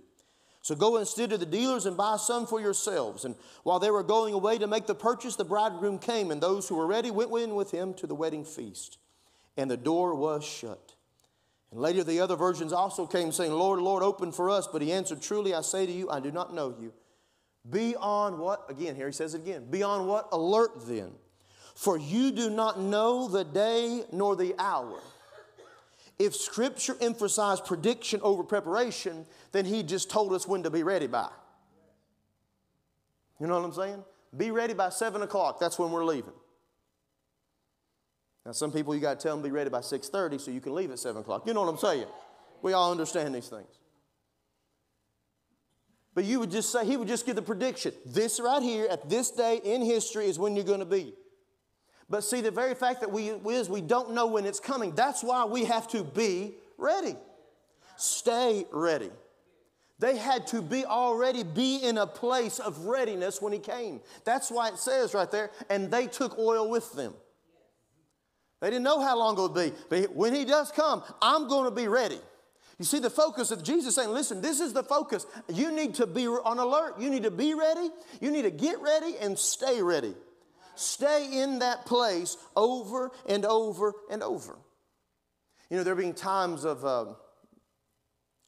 So 0.66 0.74
go 0.74 0.96
instead 0.96 1.30
to 1.30 1.38
the 1.38 1.46
dealers 1.46 1.86
and 1.86 1.96
buy 1.96 2.16
some 2.16 2.44
for 2.44 2.60
yourselves. 2.60 3.24
And 3.24 3.36
while 3.62 3.78
they 3.78 3.92
were 3.92 4.02
going 4.02 4.34
away 4.34 4.58
to 4.58 4.66
make 4.66 4.88
the 4.88 4.96
purchase, 4.96 5.36
the 5.36 5.44
bridegroom 5.44 6.00
came, 6.00 6.32
and 6.32 6.40
those 6.40 6.68
who 6.68 6.74
were 6.74 6.88
ready 6.88 7.12
went 7.12 7.30
in 7.30 7.54
with 7.54 7.70
him 7.70 7.94
to 7.94 8.06
the 8.08 8.16
wedding 8.16 8.44
feast. 8.44 8.98
And 9.56 9.70
the 9.70 9.76
door 9.76 10.16
was 10.16 10.44
shut. 10.44 10.96
And 11.70 11.78
later 11.78 12.02
the 12.02 12.18
other 12.18 12.34
virgins 12.34 12.72
also 12.72 13.06
came, 13.06 13.30
saying, 13.30 13.52
Lord, 13.52 13.78
Lord, 13.78 14.02
open 14.02 14.32
for 14.32 14.50
us. 14.50 14.66
But 14.66 14.82
he 14.82 14.90
answered, 14.90 15.22
Truly 15.22 15.54
I 15.54 15.60
say 15.60 15.86
to 15.86 15.92
you, 15.92 16.10
I 16.10 16.18
do 16.18 16.32
not 16.32 16.52
know 16.52 16.74
you. 16.80 16.92
Be 17.70 17.94
on 17.94 18.38
what? 18.38 18.68
Again, 18.68 18.96
here 18.96 19.06
he 19.06 19.12
says 19.12 19.34
it 19.34 19.42
again. 19.42 19.70
Be 19.70 19.84
on 19.84 20.08
what? 20.08 20.30
Alert 20.32 20.88
then. 20.88 21.12
For 21.76 21.96
you 21.96 22.32
do 22.32 22.50
not 22.50 22.80
know 22.80 23.28
the 23.28 23.44
day 23.44 24.02
nor 24.10 24.34
the 24.34 24.56
hour 24.58 24.98
if 26.18 26.34
Scripture 26.34 26.96
emphasized 27.00 27.64
prediction 27.64 28.20
over 28.22 28.42
preparation, 28.42 29.26
then 29.52 29.64
He 29.64 29.82
just 29.82 30.10
told 30.10 30.32
us 30.32 30.46
when 30.46 30.62
to 30.62 30.70
be 30.70 30.82
ready 30.82 31.06
by. 31.06 31.28
You 33.38 33.46
know 33.46 33.58
what 33.58 33.66
I'm 33.66 33.72
saying? 33.72 34.04
Be 34.36 34.50
ready 34.50 34.74
by 34.74 34.88
7 34.88 35.22
o'clock. 35.22 35.60
That's 35.60 35.78
when 35.78 35.90
we're 35.90 36.04
leaving. 36.04 36.32
Now, 38.46 38.52
some 38.52 38.72
people 38.72 38.94
you 38.94 39.00
got 39.00 39.18
to 39.18 39.22
tell 39.22 39.36
them 39.36 39.42
be 39.42 39.50
ready 39.50 39.70
by 39.70 39.80
6.30 39.80 40.40
so 40.40 40.50
you 40.50 40.60
can 40.60 40.74
leave 40.74 40.90
at 40.90 40.98
7 40.98 41.20
o'clock. 41.20 41.46
You 41.46 41.52
know 41.52 41.62
what 41.62 41.68
I'm 41.68 41.78
saying? 41.78 42.06
We 42.62 42.72
all 42.72 42.90
understand 42.90 43.34
these 43.34 43.48
things. 43.48 43.78
But 46.14 46.24
you 46.24 46.40
would 46.40 46.50
just 46.50 46.72
say, 46.72 46.86
he 46.86 46.96
would 46.96 47.08
just 47.08 47.26
give 47.26 47.36
the 47.36 47.42
prediction. 47.42 47.92
This 48.06 48.40
right 48.40 48.62
here, 48.62 48.86
at 48.90 49.10
this 49.10 49.30
day 49.30 49.60
in 49.62 49.82
history, 49.82 50.26
is 50.26 50.38
when 50.38 50.56
you're 50.56 50.64
going 50.64 50.80
to 50.80 50.86
be. 50.86 51.12
But 52.08 52.22
see, 52.22 52.40
the 52.40 52.50
very 52.50 52.74
fact 52.74 53.00
that 53.00 53.10
we 53.10 53.30
is 53.30 53.68
we 53.68 53.80
don't 53.80 54.12
know 54.12 54.26
when 54.26 54.46
it's 54.46 54.60
coming. 54.60 54.94
That's 54.94 55.24
why 55.24 55.44
we 55.44 55.64
have 55.64 55.88
to 55.88 56.04
be 56.04 56.54
ready. 56.78 57.16
Stay 57.96 58.64
ready. 58.70 59.10
They 59.98 60.16
had 60.16 60.46
to 60.48 60.60
be 60.60 60.84
already 60.84 61.42
be 61.42 61.76
in 61.76 61.96
a 61.98 62.06
place 62.06 62.58
of 62.58 62.84
readiness 62.84 63.40
when 63.40 63.52
he 63.52 63.58
came. 63.58 64.00
That's 64.24 64.50
why 64.50 64.68
it 64.68 64.78
says 64.78 65.14
right 65.14 65.30
there, 65.30 65.50
and 65.70 65.90
they 65.90 66.06
took 66.06 66.38
oil 66.38 66.68
with 66.68 66.92
them. 66.92 67.14
They 68.60 68.70
didn't 68.70 68.84
know 68.84 69.00
how 69.00 69.18
long 69.18 69.38
it 69.38 69.40
would 69.40 69.54
be, 69.54 69.72
but 69.88 70.14
when 70.14 70.34
he 70.34 70.44
does 70.44 70.70
come, 70.70 71.02
I'm 71.20 71.48
going 71.48 71.64
to 71.64 71.70
be 71.70 71.88
ready. 71.88 72.20
You 72.78 72.84
see 72.84 72.98
the 72.98 73.10
focus 73.10 73.50
of 73.50 73.62
Jesus 73.62 73.94
saying, 73.94 74.10
listen, 74.10 74.42
this 74.42 74.60
is 74.60 74.74
the 74.74 74.82
focus. 74.82 75.26
You 75.48 75.72
need 75.72 75.94
to 75.94 76.06
be 76.06 76.26
on 76.26 76.58
alert. 76.58 77.00
You 77.00 77.08
need 77.08 77.22
to 77.22 77.30
be 77.30 77.54
ready. 77.54 77.88
You 78.20 78.30
need 78.30 78.42
to 78.42 78.50
get 78.50 78.80
ready 78.80 79.16
and 79.18 79.38
stay 79.38 79.80
ready. 79.80 80.14
Stay 80.78 81.42
in 81.42 81.60
that 81.60 81.86
place 81.86 82.36
over 82.54 83.10
and 83.28 83.44
over 83.44 83.92
and 84.10 84.22
over. 84.22 84.58
You 85.70 85.76
know, 85.76 85.82
there 85.82 85.94
being 85.94 86.14
times 86.14 86.64
of, 86.64 86.84
uh, 86.84 87.06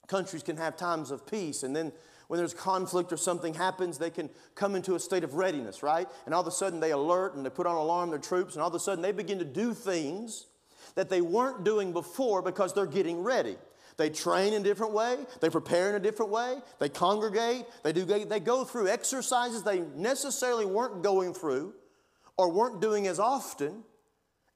countries 0.06 0.42
can 0.42 0.56
have 0.56 0.76
times 0.76 1.10
of 1.10 1.26
peace, 1.26 1.62
and 1.62 1.74
then 1.74 1.92
when 2.28 2.38
there's 2.38 2.54
conflict 2.54 3.12
or 3.12 3.16
something 3.16 3.54
happens, 3.54 3.98
they 3.98 4.10
can 4.10 4.30
come 4.54 4.74
into 4.74 4.94
a 4.94 5.00
state 5.00 5.24
of 5.24 5.34
readiness, 5.34 5.82
right? 5.82 6.06
And 6.26 6.34
all 6.34 6.42
of 6.42 6.46
a 6.46 6.52
sudden 6.52 6.78
they 6.78 6.92
alert 6.92 7.34
and 7.34 7.44
they 7.44 7.50
put 7.50 7.66
on 7.66 7.74
alarm 7.74 8.10
their 8.10 8.18
troops, 8.18 8.54
and 8.54 8.62
all 8.62 8.68
of 8.68 8.74
a 8.74 8.80
sudden 8.80 9.02
they 9.02 9.12
begin 9.12 9.38
to 9.38 9.44
do 9.44 9.74
things 9.74 10.46
that 10.94 11.08
they 11.08 11.20
weren't 11.20 11.64
doing 11.64 11.92
before 11.92 12.42
because 12.42 12.74
they're 12.74 12.86
getting 12.86 13.22
ready. 13.22 13.56
They 13.96 14.10
train 14.10 14.52
in 14.52 14.60
a 14.60 14.64
different 14.64 14.92
way, 14.92 15.18
they 15.40 15.50
prepare 15.50 15.88
in 15.88 15.96
a 15.96 16.00
different 16.00 16.30
way, 16.30 16.58
they 16.78 16.88
congregate, 16.88 17.64
they 17.82 17.92
do 17.92 18.04
they 18.04 18.40
go 18.40 18.64
through 18.64 18.88
exercises 18.88 19.64
they 19.64 19.80
necessarily 19.96 20.66
weren't 20.66 21.02
going 21.02 21.34
through 21.34 21.74
or 22.38 22.48
weren't 22.50 22.80
doing 22.80 23.06
as 23.06 23.18
often 23.18 23.82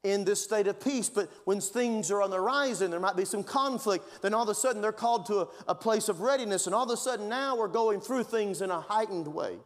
in 0.05 0.25
this 0.25 0.43
state 0.43 0.67
of 0.67 0.81
peace. 0.81 1.09
But 1.09 1.31
when 1.45 1.61
things 1.61 2.11
are 2.11 2.23
on 2.23 2.31
the 2.31 2.37
horizon, 2.37 2.91
there 2.91 3.01
might 3.01 3.17
be 3.17 3.25
some 3.25 3.45
conflict, 3.45 4.23
then 4.23 4.33
all 4.33 4.45
of 4.45 4.49
a 4.49 4.55
sudden 4.55 4.81
they're 4.81 4.93
called 4.93 5.27
to 5.27 5.41
a, 5.41 5.49
a 5.69 5.75
place 5.75 6.09
of 6.09 6.21
readiness. 6.21 6.67
And 6.67 6.75
all 6.75 6.85
of 6.85 6.91
a 6.91 6.97
sudden 6.97 7.29
now 7.29 7.57
we're 7.57 7.69
going 7.69 8.01
through 8.01 8.25
things 8.25 8.63
in 8.63 8.71
a 8.71 8.81
heightened 8.81 9.29
way. 9.29 9.59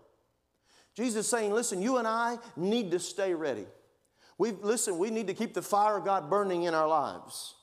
Jesus 0.94 1.28
saying, 1.28 1.52
listen, 1.52 1.82
you 1.82 1.98
and 1.98 2.08
I 2.08 2.38
need 2.56 2.90
to 2.90 2.98
stay 2.98 3.34
ready. 3.34 3.66
We 4.38 4.52
listen, 4.52 4.98
we 4.98 5.10
need 5.10 5.26
to 5.28 5.34
keep 5.34 5.54
the 5.54 5.62
fire 5.62 5.98
of 5.98 6.04
God 6.04 6.28
burning 6.28 6.64
in 6.64 6.74
our 6.74 6.88
lives. 6.88 7.54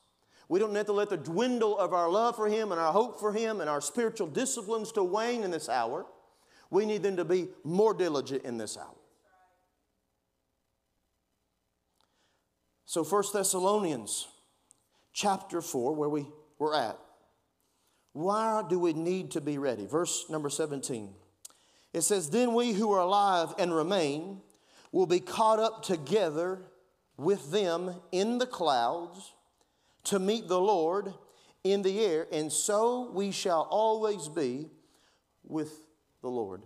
We 0.49 0.59
don't 0.59 0.73
need 0.73 0.85
to 0.87 0.93
let 0.93 1.09
the 1.09 1.17
dwindle 1.17 1.77
of 1.77 1.93
our 1.93 2.09
love 2.09 2.35
for 2.35 2.47
Him 2.47 2.71
and 2.71 2.79
our 2.79 2.91
hope 2.91 3.19
for 3.19 3.31
Him 3.31 3.61
and 3.61 3.69
our 3.69 3.81
spiritual 3.81 4.27
disciplines 4.27 4.91
to 4.93 5.03
wane 5.03 5.43
in 5.43 5.51
this 5.51 5.69
hour. 5.69 6.05
We 6.69 6.85
need 6.85 7.03
them 7.03 7.17
to 7.17 7.25
be 7.25 7.49
more 7.63 7.93
diligent 7.93 8.43
in 8.43 8.57
this 8.57 8.77
hour. 8.77 9.02
So, 12.93 13.03
1 13.03 13.23
Thessalonians 13.33 14.27
chapter 15.13 15.63
4, 15.63 15.95
where 15.95 16.09
we 16.09 16.27
were 16.59 16.75
at. 16.75 16.99
Why 18.11 18.61
do 18.69 18.77
we 18.77 18.93
need 18.93 19.31
to 19.31 19.41
be 19.41 19.57
ready? 19.57 19.87
Verse 19.87 20.25
number 20.29 20.47
17. 20.47 21.11
It 21.91 22.01
says, 22.01 22.29
Then 22.29 22.53
we 22.53 22.73
who 22.73 22.91
are 22.91 23.01
alive 23.01 23.55
and 23.57 23.73
remain 23.73 24.41
will 24.91 25.07
be 25.07 25.19
caught 25.19 25.57
up 25.57 25.81
together 25.81 26.61
with 27.17 27.49
them 27.49 27.95
in 28.11 28.37
the 28.37 28.45
clouds 28.45 29.33
to 30.03 30.19
meet 30.19 30.47
the 30.47 30.61
Lord 30.61 31.15
in 31.63 31.81
the 31.81 31.99
air, 31.99 32.27
and 32.31 32.53
so 32.53 33.09
we 33.11 33.31
shall 33.31 33.67
always 33.71 34.27
be 34.27 34.69
with 35.43 35.87
the 36.21 36.29
Lord. 36.29 36.61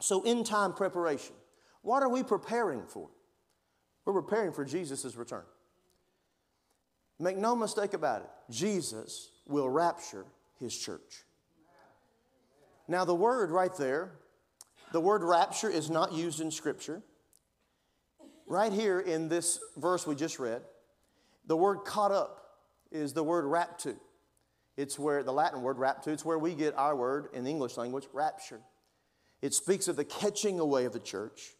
So, 0.00 0.22
end 0.22 0.46
time 0.46 0.72
preparation, 0.72 1.36
what 1.82 2.02
are 2.02 2.08
we 2.08 2.24
preparing 2.24 2.82
for? 2.88 3.08
We're 4.06 4.22
preparing 4.22 4.52
for 4.52 4.64
Jesus' 4.64 5.16
return. 5.16 5.42
Make 7.18 7.36
no 7.36 7.56
mistake 7.56 7.92
about 7.92 8.22
it, 8.22 8.30
Jesus 8.50 9.30
will 9.46 9.68
rapture 9.68 10.24
his 10.58 10.76
church. 10.76 11.24
Now, 12.88 13.04
the 13.04 13.14
word 13.14 13.50
right 13.50 13.74
there, 13.76 14.12
the 14.92 15.00
word 15.00 15.22
rapture 15.24 15.68
is 15.68 15.90
not 15.90 16.12
used 16.12 16.40
in 16.40 16.50
Scripture. 16.50 17.02
Right 18.46 18.72
here 18.72 19.00
in 19.00 19.28
this 19.28 19.58
verse 19.76 20.06
we 20.06 20.14
just 20.14 20.38
read, 20.38 20.62
the 21.46 21.56
word 21.56 21.78
caught 21.84 22.12
up 22.12 22.44
is 22.92 23.12
the 23.12 23.24
word 23.24 23.44
raptu. 23.44 23.96
It's 24.76 24.98
where 24.98 25.24
the 25.24 25.32
Latin 25.32 25.62
word 25.62 25.78
raptu, 25.78 26.08
it's 26.08 26.24
where 26.24 26.38
we 26.38 26.54
get 26.54 26.76
our 26.76 26.94
word 26.94 27.28
in 27.32 27.42
the 27.42 27.50
English 27.50 27.76
language, 27.76 28.06
rapture. 28.12 28.60
It 29.42 29.52
speaks 29.52 29.88
of 29.88 29.96
the 29.96 30.04
catching 30.04 30.60
away 30.60 30.84
of 30.84 30.92
the 30.92 31.00
church 31.00 31.55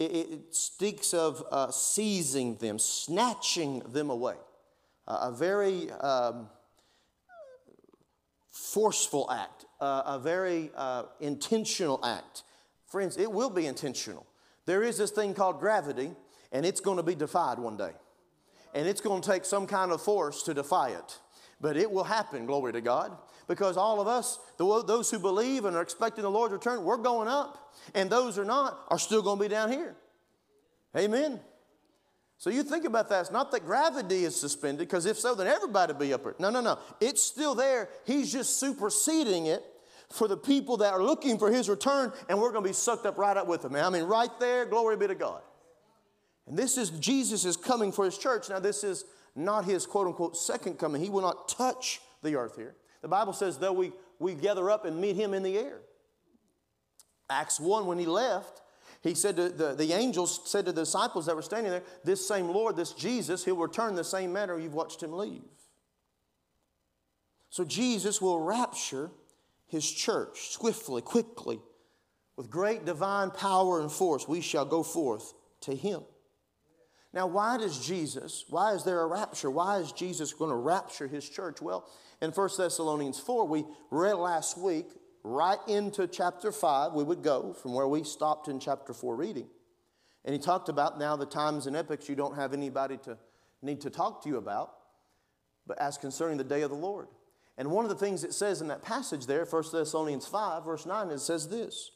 it, 0.00 0.32
it 0.32 0.54
speaks 0.54 1.12
of 1.14 1.44
uh, 1.52 1.70
seizing 1.70 2.56
them, 2.56 2.78
snatching 2.78 3.80
them 3.80 4.10
away. 4.10 4.36
Uh, 5.06 5.28
a 5.30 5.32
very 5.32 5.90
um, 5.92 6.48
forceful 8.50 9.30
act, 9.30 9.66
uh, 9.80 10.02
a 10.06 10.18
very 10.18 10.70
uh, 10.74 11.04
intentional 11.20 12.00
act. 12.04 12.42
Friends, 12.86 13.16
it 13.16 13.30
will 13.30 13.50
be 13.50 13.66
intentional. 13.66 14.26
There 14.66 14.82
is 14.82 14.98
this 14.98 15.10
thing 15.10 15.34
called 15.34 15.60
gravity, 15.60 16.12
and 16.52 16.64
it's 16.64 16.80
going 16.80 16.96
to 16.96 17.02
be 17.02 17.14
defied 17.14 17.58
one 17.58 17.76
day. 17.76 17.92
And 18.74 18.86
it's 18.86 19.00
going 19.00 19.20
to 19.20 19.28
take 19.28 19.44
some 19.44 19.66
kind 19.66 19.90
of 19.90 20.00
force 20.00 20.42
to 20.44 20.54
defy 20.54 20.90
it. 20.90 21.18
But 21.60 21.76
it 21.76 21.90
will 21.90 22.04
happen, 22.04 22.46
glory 22.46 22.72
to 22.72 22.80
God 22.80 23.16
because 23.50 23.76
all 23.76 24.00
of 24.00 24.06
us, 24.06 24.38
those 24.58 25.10
who 25.10 25.18
believe 25.18 25.64
and 25.64 25.76
are 25.76 25.82
expecting 25.82 26.22
the 26.22 26.30
Lord's 26.30 26.52
return, 26.52 26.84
we're 26.84 26.96
going 26.96 27.26
up. 27.26 27.74
And 27.96 28.08
those 28.08 28.36
who 28.36 28.42
are 28.42 28.44
not 28.44 28.84
are 28.86 28.98
still 28.98 29.22
going 29.22 29.38
to 29.38 29.42
be 29.42 29.48
down 29.48 29.72
here. 29.72 29.96
Amen. 30.96 31.40
So 32.38 32.48
you 32.48 32.62
think 32.62 32.84
about 32.84 33.08
that. 33.08 33.22
It's 33.22 33.32
not 33.32 33.50
that 33.50 33.66
gravity 33.66 34.24
is 34.24 34.40
suspended, 34.40 34.86
because 34.86 35.04
if 35.04 35.18
so, 35.18 35.34
then 35.34 35.48
everybody 35.48 35.92
would 35.92 36.00
be 36.00 36.12
up. 36.12 36.38
No, 36.38 36.48
no, 36.48 36.60
no. 36.60 36.78
It's 37.00 37.20
still 37.20 37.56
there. 37.56 37.88
He's 38.06 38.30
just 38.30 38.60
superseding 38.60 39.46
it 39.46 39.64
for 40.10 40.28
the 40.28 40.36
people 40.36 40.76
that 40.76 40.92
are 40.92 41.02
looking 41.02 41.36
for 41.36 41.50
his 41.50 41.68
return, 41.68 42.12
and 42.28 42.40
we're 42.40 42.52
going 42.52 42.62
to 42.62 42.70
be 42.70 42.74
sucked 42.74 43.04
up 43.04 43.18
right 43.18 43.36
up 43.36 43.48
with 43.48 43.64
him. 43.64 43.74
I 43.74 43.90
mean, 43.90 44.04
right 44.04 44.30
there, 44.38 44.64
glory 44.64 44.96
be 44.96 45.08
to 45.08 45.16
God. 45.16 45.42
And 46.46 46.56
this 46.56 46.78
is 46.78 46.90
Jesus 46.90 47.44
is 47.44 47.56
coming 47.56 47.90
for 47.90 48.04
his 48.04 48.16
church. 48.16 48.48
Now, 48.48 48.60
this 48.60 48.84
is 48.84 49.04
not 49.34 49.64
his 49.64 49.86
quote 49.86 50.06
unquote 50.06 50.36
second 50.36 50.78
coming. 50.78 51.02
He 51.02 51.10
will 51.10 51.22
not 51.22 51.48
touch 51.48 52.00
the 52.22 52.36
earth 52.36 52.56
here. 52.56 52.74
The 53.02 53.08
Bible 53.08 53.32
says, 53.32 53.58
though 53.58 53.72
we, 53.72 53.92
we 54.18 54.34
gather 54.34 54.70
up 54.70 54.84
and 54.84 55.00
meet 55.00 55.16
him 55.16 55.34
in 55.34 55.42
the 55.42 55.56
air. 55.56 55.78
Acts 57.28 57.60
1, 57.60 57.86
when 57.86 57.98
he 57.98 58.06
left, 58.06 58.60
he 59.02 59.14
said 59.14 59.36
to 59.36 59.48
the, 59.48 59.74
the 59.74 59.92
angels 59.92 60.40
said 60.44 60.66
to 60.66 60.72
the 60.72 60.82
disciples 60.82 61.26
that 61.26 61.36
were 61.36 61.42
standing 61.42 61.70
there, 61.70 61.82
This 62.04 62.26
same 62.26 62.48
Lord, 62.48 62.76
this 62.76 62.92
Jesus, 62.92 63.44
he'll 63.44 63.56
return 63.56 63.94
the 63.94 64.04
same 64.04 64.32
manner 64.32 64.58
you've 64.58 64.74
watched 64.74 65.02
him 65.02 65.12
leave. 65.12 65.42
So 67.48 67.64
Jesus 67.64 68.20
will 68.20 68.40
rapture 68.40 69.10
his 69.66 69.90
church 69.90 70.50
swiftly, 70.50 71.00
quickly, 71.00 71.60
with 72.36 72.50
great 72.50 72.84
divine 72.84 73.30
power 73.30 73.80
and 73.80 73.90
force. 73.90 74.28
We 74.28 74.40
shall 74.40 74.64
go 74.64 74.82
forth 74.82 75.32
to 75.62 75.74
him. 75.74 76.02
Now, 77.12 77.26
why 77.26 77.56
does 77.58 77.84
Jesus, 77.84 78.44
why 78.48 78.72
is 78.72 78.84
there 78.84 79.00
a 79.00 79.06
rapture? 79.06 79.50
Why 79.50 79.78
is 79.78 79.90
Jesus 79.92 80.32
going 80.32 80.50
to 80.50 80.56
rapture 80.56 81.08
his 81.08 81.28
church? 81.28 81.60
Well, 81.60 81.88
in 82.22 82.30
1 82.30 82.50
Thessalonians 82.56 83.18
4, 83.18 83.46
we 83.46 83.64
read 83.90 84.14
last 84.14 84.56
week, 84.56 84.86
right 85.24 85.58
into 85.66 86.06
chapter 86.06 86.52
5, 86.52 86.92
we 86.92 87.02
would 87.02 87.22
go 87.22 87.52
from 87.52 87.74
where 87.74 87.88
we 87.88 88.04
stopped 88.04 88.46
in 88.48 88.60
chapter 88.60 88.94
4 88.94 89.16
reading. 89.16 89.48
And 90.24 90.34
he 90.34 90.38
talked 90.38 90.68
about 90.68 90.98
now 90.98 91.16
the 91.16 91.26
times 91.26 91.66
and 91.66 91.74
epochs 91.74 92.08
you 92.08 92.14
don't 92.14 92.36
have 92.36 92.52
anybody 92.52 92.98
to 92.98 93.18
need 93.62 93.80
to 93.82 93.90
talk 93.90 94.22
to 94.22 94.28
you 94.28 94.36
about, 94.36 94.72
but 95.66 95.78
as 95.78 95.98
concerning 95.98 96.38
the 96.38 96.44
day 96.44 96.62
of 96.62 96.70
the 96.70 96.76
Lord. 96.76 97.08
And 97.58 97.70
one 97.70 97.84
of 97.84 97.90
the 97.90 97.96
things 97.96 98.24
it 98.24 98.32
says 98.32 98.60
in 98.60 98.68
that 98.68 98.82
passage 98.82 99.26
there, 99.26 99.44
1 99.44 99.64
Thessalonians 99.72 100.26
5, 100.26 100.64
verse 100.64 100.86
9, 100.86 101.10
it 101.10 101.18
says 101.18 101.48
this 101.48 101.90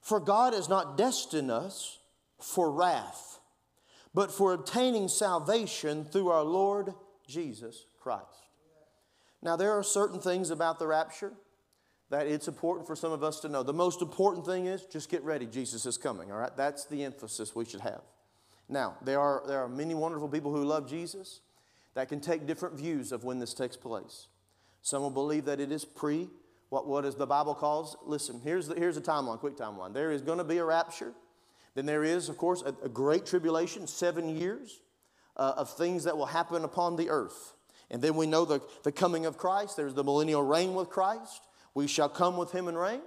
For 0.00 0.20
God 0.20 0.52
has 0.52 0.68
not 0.68 0.98
destined 0.98 1.50
us 1.50 1.98
for 2.40 2.70
wrath, 2.70 3.40
but 4.14 4.30
for 4.30 4.52
obtaining 4.52 5.08
salvation 5.08 6.04
through 6.04 6.28
our 6.28 6.44
Lord 6.44 6.94
Jesus 7.26 7.86
Christ. 8.00 8.48
Now, 9.42 9.56
there 9.56 9.72
are 9.72 9.82
certain 9.82 10.20
things 10.20 10.50
about 10.50 10.78
the 10.78 10.86
rapture 10.86 11.32
that 12.10 12.26
it's 12.26 12.48
important 12.48 12.86
for 12.86 12.94
some 12.94 13.12
of 13.12 13.22
us 13.22 13.40
to 13.40 13.48
know. 13.48 13.62
The 13.62 13.72
most 13.72 14.00
important 14.00 14.46
thing 14.46 14.66
is 14.66 14.86
just 14.86 15.10
get 15.10 15.22
ready, 15.22 15.46
Jesus 15.46 15.84
is 15.84 15.98
coming, 15.98 16.30
all 16.30 16.38
right? 16.38 16.56
That's 16.56 16.84
the 16.86 17.02
emphasis 17.04 17.54
we 17.54 17.64
should 17.64 17.80
have. 17.80 18.02
Now, 18.68 18.96
there 19.02 19.20
are, 19.20 19.42
there 19.46 19.58
are 19.58 19.68
many 19.68 19.94
wonderful 19.94 20.28
people 20.28 20.54
who 20.54 20.64
love 20.64 20.88
Jesus 20.88 21.40
that 21.94 22.08
can 22.08 22.20
take 22.20 22.46
different 22.46 22.76
views 22.76 23.12
of 23.12 23.24
when 23.24 23.38
this 23.38 23.52
takes 23.52 23.76
place. 23.76 24.28
Some 24.80 25.02
will 25.02 25.10
believe 25.10 25.44
that 25.46 25.60
it 25.60 25.72
is 25.72 25.84
pre, 25.84 26.28
what, 26.68 26.86
what 26.86 27.04
is 27.04 27.14
the 27.14 27.26
Bible 27.26 27.54
calls, 27.54 27.96
listen, 28.04 28.40
here's 28.42 28.68
the, 28.68 28.74
here's 28.74 28.96
a 28.96 29.02
timeline, 29.02 29.38
quick 29.38 29.56
timeline. 29.56 29.92
There 29.92 30.10
is 30.10 30.22
going 30.22 30.38
to 30.38 30.44
be 30.44 30.58
a 30.58 30.64
rapture. 30.64 31.12
Then 31.74 31.86
there 31.86 32.04
is, 32.04 32.28
of 32.28 32.36
course, 32.38 32.62
a, 32.62 32.74
a 32.84 32.88
great 32.88 33.26
tribulation, 33.26 33.86
seven 33.86 34.28
years 34.28 34.80
uh, 35.36 35.54
of 35.56 35.70
things 35.76 36.04
that 36.04 36.16
will 36.16 36.26
happen 36.26 36.64
upon 36.64 36.96
the 36.96 37.10
earth. 37.10 37.54
And 37.90 38.00
then 38.00 38.14
we 38.14 38.26
know 38.26 38.44
the, 38.44 38.60
the 38.82 38.92
coming 38.92 39.26
of 39.26 39.36
Christ. 39.36 39.76
There's 39.76 39.94
the 39.94 40.04
millennial 40.04 40.42
reign 40.42 40.74
with 40.74 40.88
Christ. 40.88 41.42
We 41.74 41.86
shall 41.86 42.08
come 42.08 42.36
with 42.36 42.52
him 42.52 42.68
and 42.68 42.78
reign. 42.78 43.02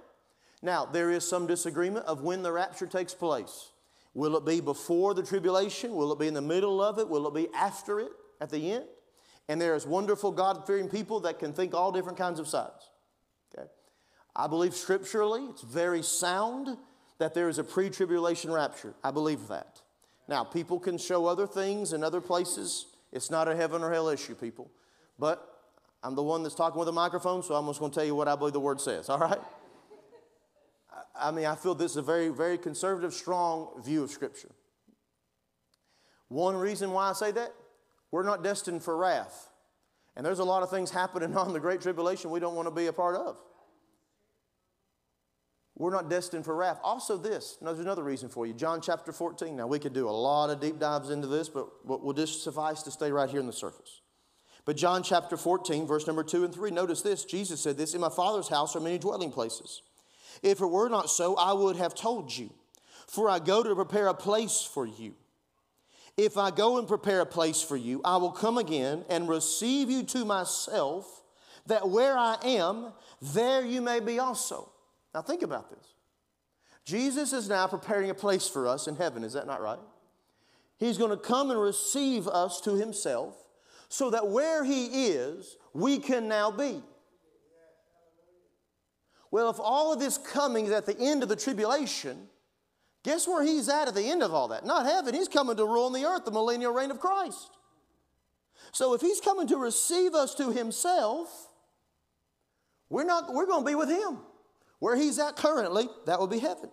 Now, 0.62 0.84
there 0.84 1.10
is 1.10 1.26
some 1.26 1.46
disagreement 1.46 2.06
of 2.06 2.22
when 2.22 2.42
the 2.42 2.52
rapture 2.52 2.86
takes 2.86 3.14
place. 3.14 3.72
Will 4.14 4.36
it 4.36 4.44
be 4.44 4.60
before 4.60 5.14
the 5.14 5.22
tribulation? 5.22 5.94
Will 5.94 6.12
it 6.12 6.18
be 6.18 6.26
in 6.26 6.34
the 6.34 6.42
middle 6.42 6.82
of 6.82 6.98
it? 6.98 7.08
Will 7.08 7.26
it 7.28 7.34
be 7.34 7.48
after 7.54 8.00
it 8.00 8.10
at 8.40 8.50
the 8.50 8.72
end? 8.72 8.84
And 9.48 9.60
there 9.60 9.74
is 9.74 9.86
wonderful 9.86 10.32
God 10.32 10.66
fearing 10.66 10.88
people 10.88 11.20
that 11.20 11.38
can 11.38 11.52
think 11.52 11.74
all 11.74 11.92
different 11.92 12.18
kinds 12.18 12.40
of 12.40 12.48
sides. 12.48 12.90
Okay? 13.54 13.68
I 14.36 14.46
believe 14.46 14.74
scripturally 14.74 15.44
it's 15.44 15.62
very 15.62 16.02
sound 16.02 16.76
that 17.18 17.34
there 17.34 17.48
is 17.48 17.58
a 17.58 17.64
pre 17.64 17.90
tribulation 17.90 18.50
rapture. 18.52 18.94
I 19.02 19.10
believe 19.10 19.48
that. 19.48 19.82
Now, 20.28 20.44
people 20.44 20.78
can 20.78 20.98
show 20.98 21.26
other 21.26 21.46
things 21.46 21.92
in 21.92 22.04
other 22.04 22.20
places. 22.20 22.86
It's 23.12 23.30
not 23.30 23.48
a 23.48 23.56
heaven 23.56 23.82
or 23.82 23.92
hell 23.92 24.08
issue, 24.08 24.34
people. 24.34 24.70
But 25.18 25.42
I'm 26.02 26.14
the 26.14 26.22
one 26.22 26.42
that's 26.42 26.54
talking 26.54 26.78
with 26.78 26.88
a 26.88 26.92
microphone, 26.92 27.42
so 27.42 27.54
I'm 27.54 27.66
just 27.66 27.80
going 27.80 27.90
to 27.90 27.94
tell 27.94 28.04
you 28.04 28.14
what 28.14 28.28
I 28.28 28.36
believe 28.36 28.52
the 28.52 28.60
word 28.60 28.80
says, 28.80 29.08
all 29.08 29.18
right? 29.18 29.40
I 31.18 31.30
mean, 31.30 31.46
I 31.46 31.56
feel 31.56 31.74
this 31.74 31.92
is 31.92 31.96
a 31.96 32.02
very, 32.02 32.28
very 32.28 32.58
conservative, 32.58 33.12
strong 33.12 33.82
view 33.82 34.04
of 34.04 34.10
Scripture. 34.10 34.50
One 36.28 36.54
reason 36.56 36.92
why 36.92 37.10
I 37.10 37.12
say 37.14 37.32
that, 37.32 37.52
we're 38.10 38.22
not 38.22 38.44
destined 38.44 38.82
for 38.82 38.96
wrath. 38.96 39.48
And 40.16 40.24
there's 40.24 40.38
a 40.38 40.44
lot 40.44 40.62
of 40.62 40.70
things 40.70 40.90
happening 40.90 41.36
on 41.36 41.52
the 41.52 41.60
Great 41.60 41.80
Tribulation 41.80 42.30
we 42.30 42.40
don't 42.40 42.54
want 42.54 42.68
to 42.68 42.74
be 42.74 42.86
a 42.86 42.92
part 42.92 43.16
of. 43.16 43.38
We're 45.78 45.92
not 45.92 46.10
destined 46.10 46.44
for 46.44 46.56
wrath. 46.56 46.80
Also, 46.82 47.16
this, 47.16 47.56
now 47.60 47.68
there's 47.68 47.78
another 47.78 48.02
reason 48.02 48.28
for 48.28 48.46
you. 48.46 48.52
John 48.52 48.80
chapter 48.80 49.12
14. 49.12 49.54
Now, 49.56 49.68
we 49.68 49.78
could 49.78 49.92
do 49.92 50.08
a 50.08 50.10
lot 50.10 50.50
of 50.50 50.60
deep 50.60 50.80
dives 50.80 51.10
into 51.10 51.28
this, 51.28 51.48
but 51.48 51.68
we'll 51.84 52.14
just 52.14 52.42
suffice 52.42 52.82
to 52.82 52.90
stay 52.90 53.12
right 53.12 53.30
here 53.30 53.38
in 53.38 53.46
the 53.46 53.52
surface. 53.52 54.00
But 54.64 54.76
John 54.76 55.04
chapter 55.04 55.36
14, 55.36 55.86
verse 55.86 56.06
number 56.08 56.24
2 56.24 56.44
and 56.44 56.52
3, 56.52 56.72
notice 56.72 57.02
this. 57.02 57.24
Jesus 57.24 57.60
said 57.60 57.78
this 57.78 57.94
In 57.94 58.00
my 58.00 58.10
Father's 58.10 58.48
house 58.48 58.74
are 58.74 58.80
many 58.80 58.98
dwelling 58.98 59.30
places. 59.30 59.82
If 60.42 60.60
it 60.60 60.66
were 60.66 60.88
not 60.88 61.10
so, 61.10 61.36
I 61.36 61.52
would 61.52 61.76
have 61.76 61.94
told 61.94 62.36
you, 62.36 62.50
for 63.06 63.30
I 63.30 63.38
go 63.38 63.62
to 63.62 63.74
prepare 63.76 64.08
a 64.08 64.14
place 64.14 64.60
for 64.60 64.84
you. 64.84 65.14
If 66.16 66.36
I 66.36 66.50
go 66.50 66.78
and 66.78 66.88
prepare 66.88 67.20
a 67.20 67.26
place 67.26 67.62
for 67.62 67.76
you, 67.76 68.00
I 68.04 68.16
will 68.16 68.32
come 68.32 68.58
again 68.58 69.04
and 69.08 69.28
receive 69.28 69.88
you 69.88 70.02
to 70.02 70.24
myself, 70.24 71.22
that 71.66 71.88
where 71.88 72.18
I 72.18 72.36
am, 72.44 72.92
there 73.22 73.64
you 73.64 73.80
may 73.80 74.00
be 74.00 74.18
also. 74.18 74.72
Now, 75.18 75.22
think 75.22 75.42
about 75.42 75.68
this. 75.68 75.94
Jesus 76.84 77.32
is 77.32 77.48
now 77.48 77.66
preparing 77.66 78.08
a 78.08 78.14
place 78.14 78.46
for 78.46 78.68
us 78.68 78.86
in 78.86 78.94
heaven, 78.94 79.24
is 79.24 79.32
that 79.32 79.48
not 79.48 79.60
right? 79.60 79.80
He's 80.78 80.96
going 80.96 81.10
to 81.10 81.16
come 81.16 81.50
and 81.50 81.60
receive 81.60 82.28
us 82.28 82.60
to 82.60 82.76
himself 82.76 83.34
so 83.88 84.10
that 84.10 84.28
where 84.28 84.62
he 84.62 85.08
is, 85.08 85.56
we 85.74 85.98
can 85.98 86.28
now 86.28 86.52
be. 86.52 86.80
Well, 89.32 89.50
if 89.50 89.58
all 89.58 89.92
of 89.92 89.98
this 89.98 90.18
coming 90.18 90.66
is 90.66 90.70
at 90.70 90.86
the 90.86 90.96
end 90.96 91.24
of 91.24 91.28
the 91.28 91.34
tribulation, 91.34 92.28
Guess 93.02 93.26
where 93.26 93.42
he's 93.42 93.68
at 93.68 93.88
at 93.88 93.94
the 93.94 94.08
end 94.08 94.22
of 94.22 94.34
all 94.34 94.48
that? 94.48 94.66
Not 94.66 94.84
heaven. 94.86 95.14
He's 95.14 95.28
coming 95.28 95.56
to 95.56 95.64
rule 95.64 95.86
on 95.86 95.92
the 95.92 96.04
earth, 96.04 96.24
the 96.24 96.30
millennial 96.30 96.72
reign 96.72 96.90
of 96.90 97.00
Christ. 97.00 97.56
So 98.72 98.92
if 98.92 99.00
he's 99.00 99.20
coming 99.20 99.46
to 99.48 99.56
receive 99.56 100.14
us 100.14 100.34
to 100.34 100.52
himself, 100.52 101.48
we're, 102.90 103.04
not, 103.04 103.32
we're 103.32 103.46
going 103.46 103.64
to 103.64 103.70
be 103.70 103.74
with 103.74 103.88
him. 103.88 104.18
Where 104.78 104.96
he's 104.96 105.18
at 105.18 105.36
currently, 105.36 105.88
that 106.06 106.18
will 106.18 106.26
be 106.26 106.38
heaven. 106.38 106.70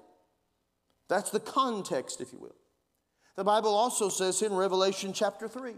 That's 1.07 1.31
the 1.31 1.39
context, 1.39 2.21
if 2.21 2.33
you 2.33 2.39
will. 2.39 2.55
The 3.35 3.43
Bible 3.43 3.73
also 3.73 4.09
says 4.09 4.41
in 4.41 4.53
Revelation 4.53 5.13
chapter 5.13 5.47
3. 5.47 5.73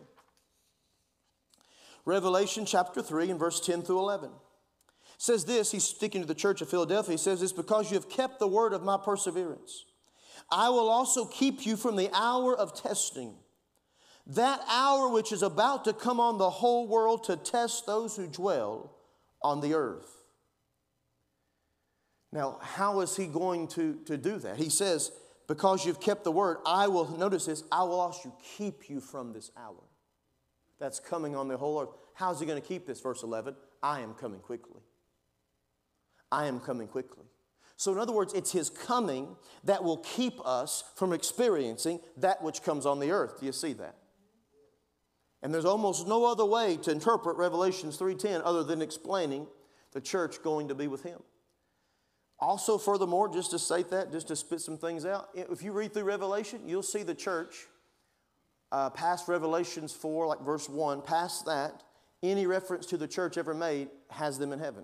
Revelation 2.06 2.66
chapter 2.66 3.02
3 3.02 3.32
and 3.32 3.40
verse 3.40 3.60
10 3.60 3.82
through 3.82 4.00
11 4.00 4.32
says 5.18 5.46
this. 5.46 5.72
He's 5.72 5.84
speaking 5.84 6.22
to 6.22 6.28
the 6.28 6.36
church 6.36 6.62
of 6.62 6.70
Philadelphia. 6.70 7.13
He 7.13 7.18
says, 7.18 7.42
It's 7.42 7.52
because 7.52 7.92
you 7.92 7.96
have 7.96 8.10
kept 8.10 8.40
the 8.40 8.48
word 8.48 8.74
of 8.74 8.84
my 8.84 8.98
perseverance. 8.98 9.86
I 10.50 10.70
will 10.70 10.90
also 10.90 11.26
keep 11.26 11.66
you 11.66 11.76
from 11.76 11.96
the 11.96 12.10
hour 12.13 12.56
of 12.56 12.80
testing, 12.80 13.36
that 14.28 14.62
hour 14.70 15.10
which 15.10 15.32
is 15.32 15.42
about 15.42 15.84
to 15.86 15.94
come 15.94 16.20
on 16.20 16.38
the 16.38 16.50
whole 16.50 16.88
world 16.88 17.26
to 17.26 17.36
test 17.36 17.86
those 17.86 18.16
who 18.16 18.28
dwell 18.28 18.96
on 19.42 19.60
the 19.60 19.74
earth. 19.74 20.16
Now, 22.32 22.60
how 22.62 23.00
is 23.02 23.16
he 23.16 23.28
going 23.28 23.68
to, 23.70 23.96
to 24.06 24.18
do 24.18 24.38
that? 24.40 24.58
He 24.58 24.70
says, 24.70 25.12
Because 25.48 25.86
you've 25.86 26.02
kept 26.02 26.24
the 26.24 26.32
word, 26.32 26.58
I 26.66 26.88
will, 26.88 27.18
notice 27.18 27.46
this, 27.46 27.63
I 27.72 27.84
will 27.84 28.00
also 28.00 28.36
keep 28.58 28.90
you 28.90 29.00
from 29.00 29.34
this 29.34 29.52
hour 29.58 29.84
that's 30.80 31.00
coming 31.00 31.36
on 31.36 31.48
the 31.48 31.58
whole 31.58 31.82
earth. 31.82 31.90
How's 32.13 32.40
he 32.40 32.46
going 32.46 32.62
to 32.62 32.68
keep 32.68 32.86
this? 32.86 33.00
Verse 33.00 33.24
11 33.24 33.56
I 33.82 34.02
am 34.02 34.13
coming 34.13 34.40
quickly. 34.40 34.82
I 36.32 36.46
am 36.46 36.60
coming 36.60 36.88
quickly. 36.88 37.24
So, 37.78 37.92
in 37.92 38.00
other 38.00 38.12
words, 38.12 38.34
it's 38.34 38.52
His 38.52 38.70
coming 38.70 39.36
that 39.63 39.84
will 39.84 39.98
keep 39.98 40.34
us 40.46 40.84
from 40.96 41.13
experiencing 41.13 42.00
that 42.18 42.42
which 42.44 42.63
comes 42.63 42.86
on 42.86 43.00
the 43.00 43.12
earth. 43.12 43.40
Do 43.40 43.46
you 43.46 43.52
see 43.52 43.74
that? 43.74 43.96
And 45.44 45.54
there's 45.54 45.66
almost 45.66 46.08
no 46.08 46.26
other 46.26 46.44
way 46.44 46.78
to 46.78 46.92
interpret 46.92 47.38
Revelations 47.38 47.98
3:10 47.98 48.42
other 48.44 48.63
than 48.63 48.82
explaining 48.82 49.48
the 49.92 50.02
church 50.02 50.42
going 50.42 50.68
to 50.70 50.76
be 50.76 50.88
with 50.88 51.04
Him. 51.04 51.22
Also, 52.39 52.78
furthermore, 52.78 53.28
just 53.28 53.52
to 53.52 53.60
state 53.60 53.89
that, 53.89 54.12
just 54.12 54.28
to 54.28 54.36
spit 54.36 54.62
some 54.62 54.78
things 54.78 55.06
out, 55.06 55.30
if 55.34 55.63
you 55.63 55.71
read 55.71 55.93
through 55.93 56.04
Revelation, 56.04 56.62
you'll 56.67 56.84
see 56.84 57.02
the 57.02 57.15
church 57.15 57.65
uh, 58.71 58.89
past 58.91 59.28
Revelations 59.28 59.93
4, 59.93 60.28
like 60.28 60.41
verse 60.41 60.69
1, 60.69 61.02
past 61.02 61.45
that, 61.45 61.84
any 62.21 62.45
reference 62.45 62.86
to 62.88 62.97
the 62.97 63.08
church 63.08 63.38
ever 63.38 63.54
made 63.54 63.89
has 64.10 64.38
them 64.38 64.54
in 64.54 64.60
heaven. 64.60 64.84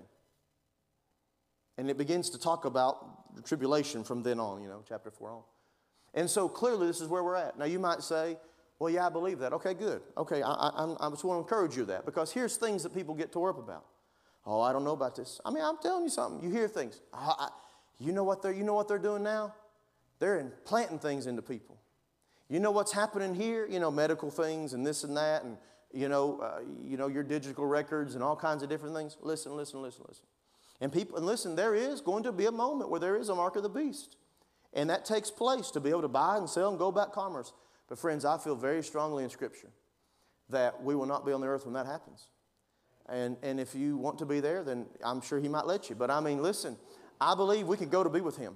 And 1.78 1.90
it 1.90 1.98
begins 1.98 2.30
to 2.32 2.40
talk 2.40 2.66
about 2.66 3.36
the 3.36 3.42
tribulation 3.42 4.04
from 4.04 4.24
then 4.24 4.40
on, 4.40 4.62
you 4.62 4.70
know, 4.70 4.84
chapter 4.88 5.12
4 5.12 5.32
on. 5.32 5.42
And 6.14 6.30
so 6.30 6.48
clearly, 6.48 6.88
this 6.88 7.02
is 7.02 7.08
where 7.08 7.24
we're 7.24 7.36
at. 7.36 7.58
Now, 7.58 7.66
you 7.66 7.80
might 7.80 8.04
say, 8.04 8.38
well, 8.80 8.90
yeah, 8.90 9.08
I 9.08 9.10
believe 9.10 9.40
that. 9.40 9.54
Okay, 9.54 9.74
good. 9.74 10.02
Okay, 10.18 10.42
I, 10.42 10.52
I, 10.52 10.96
I 11.00 11.10
just 11.10 11.24
want 11.24 11.38
to 11.38 11.42
encourage 11.42 11.76
you 11.76 11.86
that 11.86 12.06
because 12.06 12.32
here's 12.32 12.58
things 12.58 12.84
that 12.84 12.94
people 12.94 13.16
get 13.16 13.32
tore 13.32 13.50
up 13.50 13.58
about. 13.58 13.86
Oh, 14.46 14.62
I 14.62 14.74
don't 14.74 14.84
know 14.84 14.92
about 14.94 15.16
this. 15.16 15.40
I 15.46 15.52
mean, 15.52 15.64
I'm 15.64 15.78
telling 15.78 16.04
you 16.04 16.10
something. 16.10 16.44
You 16.44 16.54
hear 16.54 16.68
things. 16.68 17.00
I, 17.14 17.34
I, 17.40 17.50
you 18.00 18.12
know 18.12 18.24
what 18.24 18.42
they're 18.42 18.52
you 18.52 18.64
know 18.64 18.74
what 18.74 18.88
they're 18.88 19.00
doing 19.00 19.24
now? 19.24 19.54
They're 20.20 20.40
implanting 20.40 21.00
things 21.00 21.28
into 21.28 21.42
people. 21.42 21.78
You 22.50 22.60
know 22.60 22.72
what's 22.72 22.92
happening 22.92 23.34
here? 23.34 23.66
You 23.68 23.80
know, 23.80 23.90
medical 23.90 24.30
things 24.30 24.74
and 24.74 24.86
this 24.86 25.04
and 25.04 25.16
that, 25.18 25.44
and 25.44 25.58
you 25.94 26.10
know, 26.10 26.40
uh, 26.40 26.60
you 26.84 26.98
know 26.98 27.08
your 27.08 27.24
digital 27.24 27.66
records 27.66 28.16
and 28.16 28.24
all 28.24 28.36
kinds 28.36 28.64
of 28.64 28.70
different 28.70 28.96
things. 28.96 29.18
Listen, 29.22 29.56
listen, 29.56 29.82
listen, 29.82 30.04
listen. 30.08 30.26
And 30.82 30.92
people, 30.92 31.18
and 31.18 31.26
listen, 31.26 31.56
there 31.56 31.76
is 31.76 32.02
going 32.02 32.24
to 32.24 32.32
be 32.32 32.46
a 32.46 32.52
moment 32.52 32.90
where 32.90 33.00
there 33.00 33.16
is 33.16 33.30
a 33.30 33.36
mark 33.36 33.56
of 33.56 33.64
the 33.64 33.70
beast. 33.70 34.18
And 34.74 34.90
that 34.90 35.06
takes 35.06 35.30
place 35.30 35.70
to 35.72 35.80
be 35.80 35.90
able 35.92 36.02
to 36.02 36.08
buy 36.08 36.38
and 36.38 36.50
sell 36.50 36.70
and 36.70 36.80
go 36.80 36.88
about 36.88 37.14
commerce. 37.14 37.54
But 37.88 38.00
friends, 38.00 38.26
I 38.26 38.38
feel 38.38 38.56
very 38.56 38.84
strongly 38.84 39.24
in 39.24 39.30
Scripture 39.30 39.70
that 40.50 40.84
we 40.84 40.96
will 40.96 41.06
not 41.06 41.26
be 41.26 41.32
on 41.32 41.42
the 41.42 41.48
earth 41.48 41.66
when 41.66 41.76
that 41.76 41.86
happens. 41.86 42.28
And, 43.10 43.38
and 43.44 43.60
if 43.60 43.76
you 43.76 43.98
want 43.98 44.18
to 44.20 44.26
be 44.26 44.40
there, 44.40 44.64
then 44.64 44.86
I'm 45.04 45.22
sure 45.22 45.40
He 45.40 45.50
might 45.50 45.66
let 45.66 45.90
you. 45.90 45.96
But 45.96 46.10
I 46.10 46.20
mean, 46.20 46.42
listen, 46.42 46.78
I 47.20 47.36
believe 47.36 47.68
we 47.68 47.78
can 47.78 47.90
go 47.90 48.04
to 48.04 48.10
be 48.10 48.22
with 48.22 48.38
Him. 48.38 48.56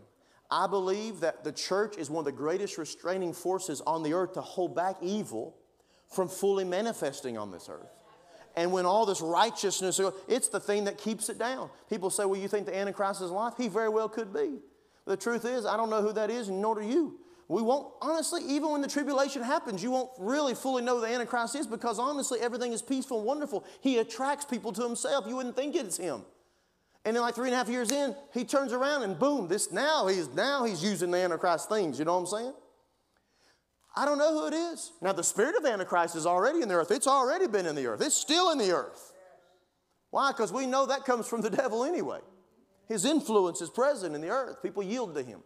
I 0.49 0.67
believe 0.67 1.19
that 1.19 1.43
the 1.43 1.51
church 1.51 1.97
is 1.97 2.09
one 2.09 2.21
of 2.21 2.25
the 2.25 2.31
greatest 2.31 2.77
restraining 2.77 3.33
forces 3.33 3.81
on 3.85 4.03
the 4.03 4.13
earth 4.13 4.33
to 4.33 4.41
hold 4.41 4.75
back 4.75 4.95
evil 5.01 5.57
from 6.09 6.29
fully 6.29 6.63
manifesting 6.63 7.37
on 7.37 7.51
this 7.51 7.67
earth. 7.69 7.91
And 8.55 8.71
when 8.71 8.85
all 8.85 9.05
this 9.05 9.21
righteousness, 9.21 9.99
it's 10.27 10.47
the 10.47 10.59
thing 10.59 10.85
that 10.85 10.97
keeps 10.97 11.29
it 11.29 11.37
down. 11.37 11.69
People 11.89 12.09
say, 12.09 12.25
well, 12.25 12.39
you 12.39 12.47
think 12.47 12.65
the 12.65 12.75
Antichrist 12.75 13.21
is 13.21 13.29
alive? 13.29 13.53
He 13.57 13.67
very 13.67 13.89
well 13.89 14.09
could 14.09 14.33
be. 14.33 14.59
But 15.05 15.19
the 15.19 15.23
truth 15.23 15.45
is, 15.45 15.65
I 15.65 15.77
don't 15.77 15.89
know 15.89 16.01
who 16.01 16.13
that 16.13 16.31
is, 16.31 16.49
nor 16.49 16.75
do 16.75 16.87
you. 16.87 17.19
We 17.49 17.61
won't, 17.61 17.93
honestly, 18.01 18.41
even 18.45 18.71
when 18.71 18.81
the 18.81 18.89
tribulation 18.89 19.41
happens, 19.41 19.81
you 19.81 19.89
won't 19.89 20.09
really 20.19 20.53
fully 20.53 20.83
know 20.83 20.99
the 20.99 21.07
Antichrist 21.07 21.55
is 21.55 21.65
because 21.65 21.97
honestly, 21.97 22.39
everything 22.41 22.73
is 22.73 22.81
peaceful 22.81 23.19
and 23.19 23.25
wonderful. 23.25 23.63
He 23.79 23.99
attracts 23.99 24.43
people 24.43 24.73
to 24.73 24.83
himself. 24.83 25.25
You 25.27 25.37
wouldn't 25.37 25.55
think 25.55 25.75
it's 25.75 25.95
him. 25.95 26.23
And 27.05 27.15
then 27.15 27.23
like 27.23 27.35
three 27.35 27.47
and 27.47 27.53
a 27.53 27.57
half 27.57 27.69
years 27.69 27.89
in, 27.89 28.13
he 28.33 28.43
turns 28.43 28.73
around 28.73 29.03
and 29.03 29.17
boom, 29.17 29.47
this 29.47 29.71
now 29.71 30.07
he's 30.07 30.27
now 30.33 30.65
he's 30.65 30.83
using 30.83 31.09
the 31.09 31.19
Antichrist 31.19 31.69
things. 31.69 31.99
You 31.99 32.03
know 32.03 32.19
what 32.19 32.31
I'm 32.31 32.37
saying? 32.39 32.53
I 33.95 34.03
don't 34.03 34.17
know 34.17 34.33
who 34.33 34.47
it 34.47 34.53
is. 34.53 34.91
Now 35.01 35.13
the 35.13 35.23
spirit 35.23 35.55
of 35.55 35.65
Antichrist 35.65 36.17
is 36.17 36.25
already 36.25 36.61
in 36.61 36.67
the 36.67 36.75
earth. 36.75 36.91
It's 36.91 37.07
already 37.07 37.47
been 37.47 37.65
in 37.65 37.75
the 37.75 37.87
earth. 37.87 38.01
It's 38.01 38.13
still 38.13 38.51
in 38.51 38.57
the 38.57 38.71
earth. 38.71 39.13
Why? 40.09 40.33
Because 40.33 40.51
we 40.51 40.65
know 40.65 40.85
that 40.85 41.05
comes 41.05 41.27
from 41.27 41.39
the 41.39 41.49
devil 41.49 41.85
anyway. 41.85 42.19
His 42.89 43.05
influence 43.05 43.61
is 43.61 43.69
present 43.69 44.13
in 44.13 44.19
the 44.19 44.29
earth. 44.29 44.61
People 44.61 44.83
yield 44.83 45.15
to 45.15 45.23
him. 45.23 45.39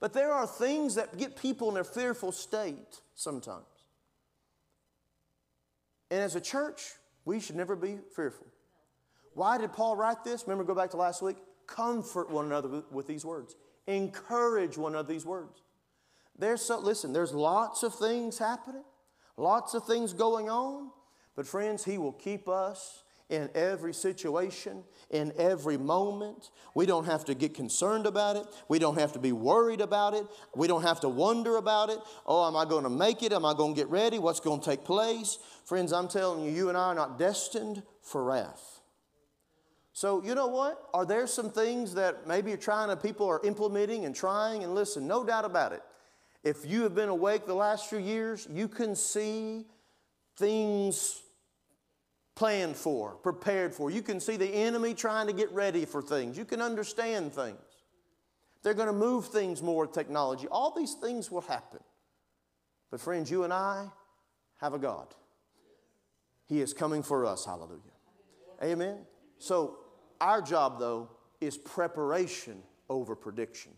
But 0.00 0.12
there 0.12 0.32
are 0.32 0.46
things 0.46 0.94
that 0.94 1.18
get 1.18 1.36
people 1.36 1.70
in 1.70 1.76
a 1.76 1.84
fearful 1.84 2.32
state 2.32 3.00
sometimes. 3.14 3.64
And 6.10 6.20
as 6.20 6.36
a 6.36 6.40
church, 6.40 6.92
we 7.24 7.40
should 7.40 7.56
never 7.56 7.76
be 7.76 7.98
fearful. 8.14 8.46
Why 9.34 9.58
did 9.58 9.72
Paul 9.72 9.96
write 9.96 10.24
this? 10.24 10.44
Remember, 10.46 10.64
go 10.64 10.74
back 10.74 10.90
to 10.90 10.96
last 10.96 11.22
week? 11.22 11.36
Comfort 11.66 12.30
one 12.30 12.46
another 12.46 12.82
with 12.90 13.06
these 13.06 13.24
words, 13.24 13.54
encourage 13.86 14.78
one 14.78 14.92
another 14.92 15.12
these 15.12 15.26
words. 15.26 15.62
There's 16.38 16.62
so, 16.62 16.78
listen, 16.78 17.12
there's 17.12 17.34
lots 17.34 17.82
of 17.82 17.94
things 17.94 18.38
happening, 18.38 18.84
lots 19.36 19.74
of 19.74 19.84
things 19.84 20.14
going 20.14 20.48
on, 20.48 20.90
but 21.36 21.46
friends, 21.46 21.84
He 21.84 21.98
will 21.98 22.12
keep 22.12 22.48
us 22.48 23.02
in 23.28 23.50
every 23.54 23.92
situation, 23.92 24.82
in 25.10 25.32
every 25.36 25.76
moment. 25.76 26.50
We 26.74 26.86
don't 26.86 27.04
have 27.04 27.24
to 27.26 27.34
get 27.34 27.54
concerned 27.54 28.06
about 28.06 28.36
it. 28.36 28.46
We 28.68 28.78
don't 28.78 28.98
have 28.98 29.12
to 29.12 29.18
be 29.18 29.32
worried 29.32 29.80
about 29.80 30.14
it. 30.14 30.26
We 30.54 30.66
don't 30.66 30.82
have 30.82 31.00
to 31.00 31.08
wonder 31.08 31.56
about 31.56 31.90
it. 31.90 31.98
Oh, 32.26 32.46
am 32.46 32.56
I 32.56 32.64
going 32.64 32.84
to 32.84 32.90
make 32.90 33.22
it? 33.22 33.32
Am 33.32 33.44
I 33.44 33.54
going 33.54 33.74
to 33.74 33.80
get 33.80 33.90
ready? 33.90 34.18
What's 34.18 34.40
going 34.40 34.60
to 34.60 34.64
take 34.64 34.84
place? 34.84 35.38
Friends, 35.64 35.92
I'm 35.92 36.08
telling 36.08 36.44
you, 36.44 36.50
you 36.50 36.68
and 36.70 36.78
I 36.78 36.86
are 36.86 36.94
not 36.94 37.18
destined 37.18 37.82
for 38.00 38.24
wrath. 38.24 38.80
So, 39.92 40.22
you 40.22 40.34
know 40.34 40.46
what? 40.46 40.80
Are 40.94 41.04
there 41.04 41.26
some 41.26 41.50
things 41.50 41.94
that 41.94 42.26
maybe 42.26 42.50
you're 42.50 42.56
trying 42.56 42.88
to, 42.88 42.96
people 42.96 43.26
are 43.26 43.44
implementing 43.44 44.04
and 44.04 44.14
trying? 44.14 44.62
And 44.62 44.74
listen, 44.74 45.06
no 45.06 45.24
doubt 45.24 45.44
about 45.44 45.72
it. 45.72 45.82
If 46.44 46.64
you 46.64 46.84
have 46.84 46.94
been 46.94 47.08
awake 47.08 47.46
the 47.46 47.54
last 47.54 47.90
few 47.90 47.98
years, 47.98 48.46
you 48.50 48.68
can 48.68 48.94
see 48.94 49.66
things 50.36 51.20
planned 52.38 52.76
for, 52.76 53.16
prepared 53.16 53.74
for. 53.74 53.90
You 53.90 54.00
can 54.00 54.20
see 54.20 54.36
the 54.36 54.46
enemy 54.46 54.94
trying 54.94 55.26
to 55.26 55.32
get 55.32 55.50
ready 55.50 55.84
for 55.84 56.00
things. 56.00 56.38
You 56.38 56.44
can 56.44 56.62
understand 56.62 57.32
things. 57.32 57.58
They're 58.62 58.74
going 58.74 58.86
to 58.86 58.92
move 58.92 59.26
things 59.26 59.60
more 59.60 59.86
with 59.86 59.92
technology. 59.92 60.46
All 60.46 60.72
these 60.72 60.94
things 60.94 61.32
will 61.32 61.40
happen. 61.40 61.80
But, 62.92 63.00
friends, 63.00 63.28
you 63.28 63.42
and 63.42 63.52
I 63.52 63.88
have 64.58 64.72
a 64.72 64.78
God. 64.78 65.08
He 66.46 66.60
is 66.60 66.72
coming 66.72 67.02
for 67.02 67.26
us. 67.26 67.44
Hallelujah. 67.44 67.80
Amen. 68.62 68.98
So, 69.38 69.78
our 70.20 70.40
job, 70.40 70.78
though, 70.78 71.10
is 71.40 71.58
preparation 71.58 72.62
over 72.88 73.16
prediction. 73.16 73.72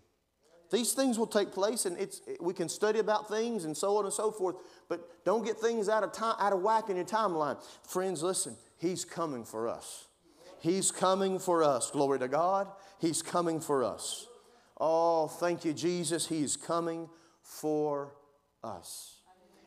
These 0.71 0.93
things 0.93 1.19
will 1.19 1.27
take 1.27 1.51
place, 1.53 1.85
and 1.85 1.99
it's, 1.99 2.21
we 2.41 2.55
can 2.55 2.69
study 2.69 3.01
about 3.01 3.29
things 3.29 3.65
and 3.65 3.77
so 3.77 3.97
on 3.97 4.05
and 4.05 4.15
so 4.15 4.31
forth, 4.31 4.57
but 4.89 5.25
don't 5.25 5.45
get 5.45 5.59
things 5.59 5.89
out 5.89 6.05
of, 6.05 6.13
time, 6.13 6.37
out 6.39 6.53
of 6.53 6.63
whack 6.63 6.89
in 6.89 6.97
your 6.97 7.05
timeline. 7.05 7.57
Friends, 7.83 8.23
listen, 8.23 8.57
He's 8.79 9.05
coming 9.05 9.45
for 9.45 9.69
us. 9.69 10.07
He's 10.61 10.91
coming 10.91 11.39
for 11.39 11.63
us. 11.63 11.91
Glory 11.91 12.19
to 12.21 12.29
God. 12.29 12.69
He's 12.99 13.23
coming 13.23 13.61
for 13.61 13.83
us. 13.83 14.27
Oh, 14.79 15.27
thank 15.27 15.65
you, 15.65 15.73
Jesus. 15.73 16.27
He's 16.29 16.57
coming 16.57 17.09
for 17.43 18.15
us. 18.63 19.17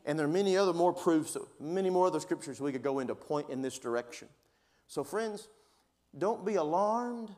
And 0.05 0.17
there 0.17 0.25
are 0.25 0.29
many 0.29 0.55
other 0.57 0.73
more 0.73 0.93
proofs, 0.93 1.35
many 1.59 1.89
more 1.89 2.07
other 2.07 2.19
scriptures 2.19 2.61
we 2.61 2.71
could 2.71 2.83
go 2.83 2.99
into 2.99 3.15
point 3.15 3.49
in 3.49 3.61
this 3.61 3.79
direction. 3.79 4.27
So, 4.87 5.03
friends, 5.03 5.47
don't 6.17 6.45
be 6.45 6.55
alarmed. 6.55 7.31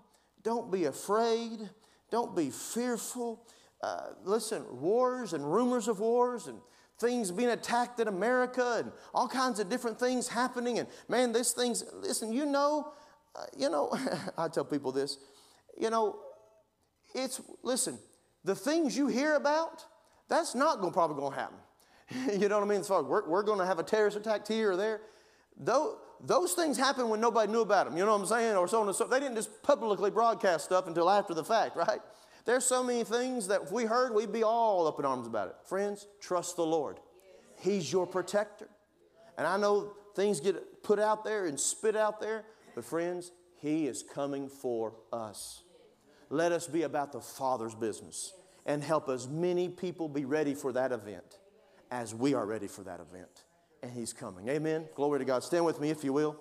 Don't 0.43 0.71
be 0.71 0.85
afraid. 0.85 1.69
Don't 2.11 2.35
be 2.35 2.49
fearful. 2.49 3.45
Uh, 3.81 4.11
listen, 4.23 4.63
wars 4.71 5.33
and 5.33 5.51
rumors 5.51 5.87
of 5.87 5.99
wars 5.99 6.47
and 6.47 6.59
things 6.99 7.31
being 7.31 7.49
attacked 7.49 7.99
in 7.99 8.07
America 8.07 8.77
and 8.79 8.91
all 9.13 9.27
kinds 9.27 9.59
of 9.59 9.69
different 9.69 9.99
things 9.99 10.27
happening. 10.27 10.79
And 10.79 10.87
man, 11.09 11.31
this 11.31 11.51
thing's, 11.51 11.83
listen, 11.93 12.31
you 12.31 12.45
know, 12.45 12.93
uh, 13.35 13.45
you 13.57 13.69
know, 13.69 13.93
I 14.37 14.47
tell 14.47 14.65
people 14.65 14.91
this, 14.91 15.17
you 15.77 15.89
know, 15.89 16.19
it's, 17.13 17.41
listen, 17.63 17.99
the 18.43 18.55
things 18.55 18.97
you 18.97 19.07
hear 19.07 19.35
about, 19.35 19.85
that's 20.29 20.55
not 20.55 20.79
gonna, 20.79 20.91
probably 20.91 21.17
going 21.17 21.33
to 21.33 21.39
happen. 21.39 21.57
you 22.41 22.47
know 22.47 22.59
what 22.59 22.65
I 22.65 22.69
mean? 22.69 22.83
So 22.83 23.01
we're, 23.01 23.27
we're 23.27 23.43
going 23.43 23.59
to 23.59 23.65
have 23.65 23.79
a 23.79 23.83
terrorist 23.83 24.17
attack 24.17 24.47
here 24.47 24.71
or 24.71 24.77
there. 24.77 25.01
Though, 25.57 25.97
those 26.23 26.53
things 26.53 26.77
happen 26.77 27.09
when 27.09 27.19
nobody 27.19 27.51
knew 27.51 27.61
about 27.61 27.85
them. 27.85 27.97
You 27.97 28.05
know 28.05 28.11
what 28.11 28.21
I'm 28.21 28.27
saying? 28.27 28.55
Or 28.55 28.67
so 28.67 28.81
on 28.81 28.87
and 28.87 28.95
so. 28.95 29.05
They 29.05 29.19
didn't 29.19 29.35
just 29.35 29.63
publicly 29.63 30.11
broadcast 30.11 30.65
stuff 30.65 30.87
until 30.87 31.09
after 31.09 31.33
the 31.33 31.43
fact, 31.43 31.75
right? 31.75 31.99
There's 32.45 32.63
so 32.63 32.83
many 32.83 33.03
things 33.03 33.47
that 33.47 33.63
if 33.63 33.71
we 33.71 33.85
heard, 33.85 34.13
we'd 34.13 34.31
be 34.31 34.43
all 34.43 34.87
up 34.87 34.99
in 34.99 35.05
arms 35.05 35.27
about 35.27 35.49
it. 35.49 35.55
Friends, 35.65 36.07
trust 36.21 36.55
the 36.55 36.65
Lord. 36.65 36.99
He's 37.59 37.91
your 37.91 38.05
protector. 38.05 38.69
And 39.37 39.47
I 39.47 39.57
know 39.57 39.93
things 40.15 40.39
get 40.39 40.83
put 40.83 40.99
out 40.99 41.23
there 41.25 41.47
and 41.47 41.59
spit 41.59 41.95
out 41.95 42.21
there, 42.21 42.45
but 42.75 42.85
friends, 42.85 43.31
He 43.57 43.87
is 43.87 44.03
coming 44.03 44.47
for 44.47 44.93
us. 45.11 45.63
Let 46.29 46.51
us 46.51 46.67
be 46.67 46.83
about 46.83 47.11
the 47.11 47.21
Father's 47.21 47.75
business 47.75 48.33
and 48.65 48.83
help 48.83 49.09
as 49.09 49.27
many 49.27 49.69
people 49.69 50.07
be 50.07 50.25
ready 50.25 50.53
for 50.53 50.71
that 50.73 50.91
event 50.91 51.39
as 51.91 52.13
we 52.13 52.33
are 52.33 52.45
ready 52.45 52.67
for 52.67 52.83
that 52.83 52.99
event. 52.99 53.43
And 53.85 53.93
He's 53.93 54.13
coming. 54.13 54.49
Amen. 54.49 54.85
Glory 54.95 55.19
to 55.19 55.25
God. 55.25 55.43
Stand 55.43 55.63
with 55.63 55.79
me 55.79 55.91
if 55.91 56.03
you 56.03 56.11
will. 56.11 56.37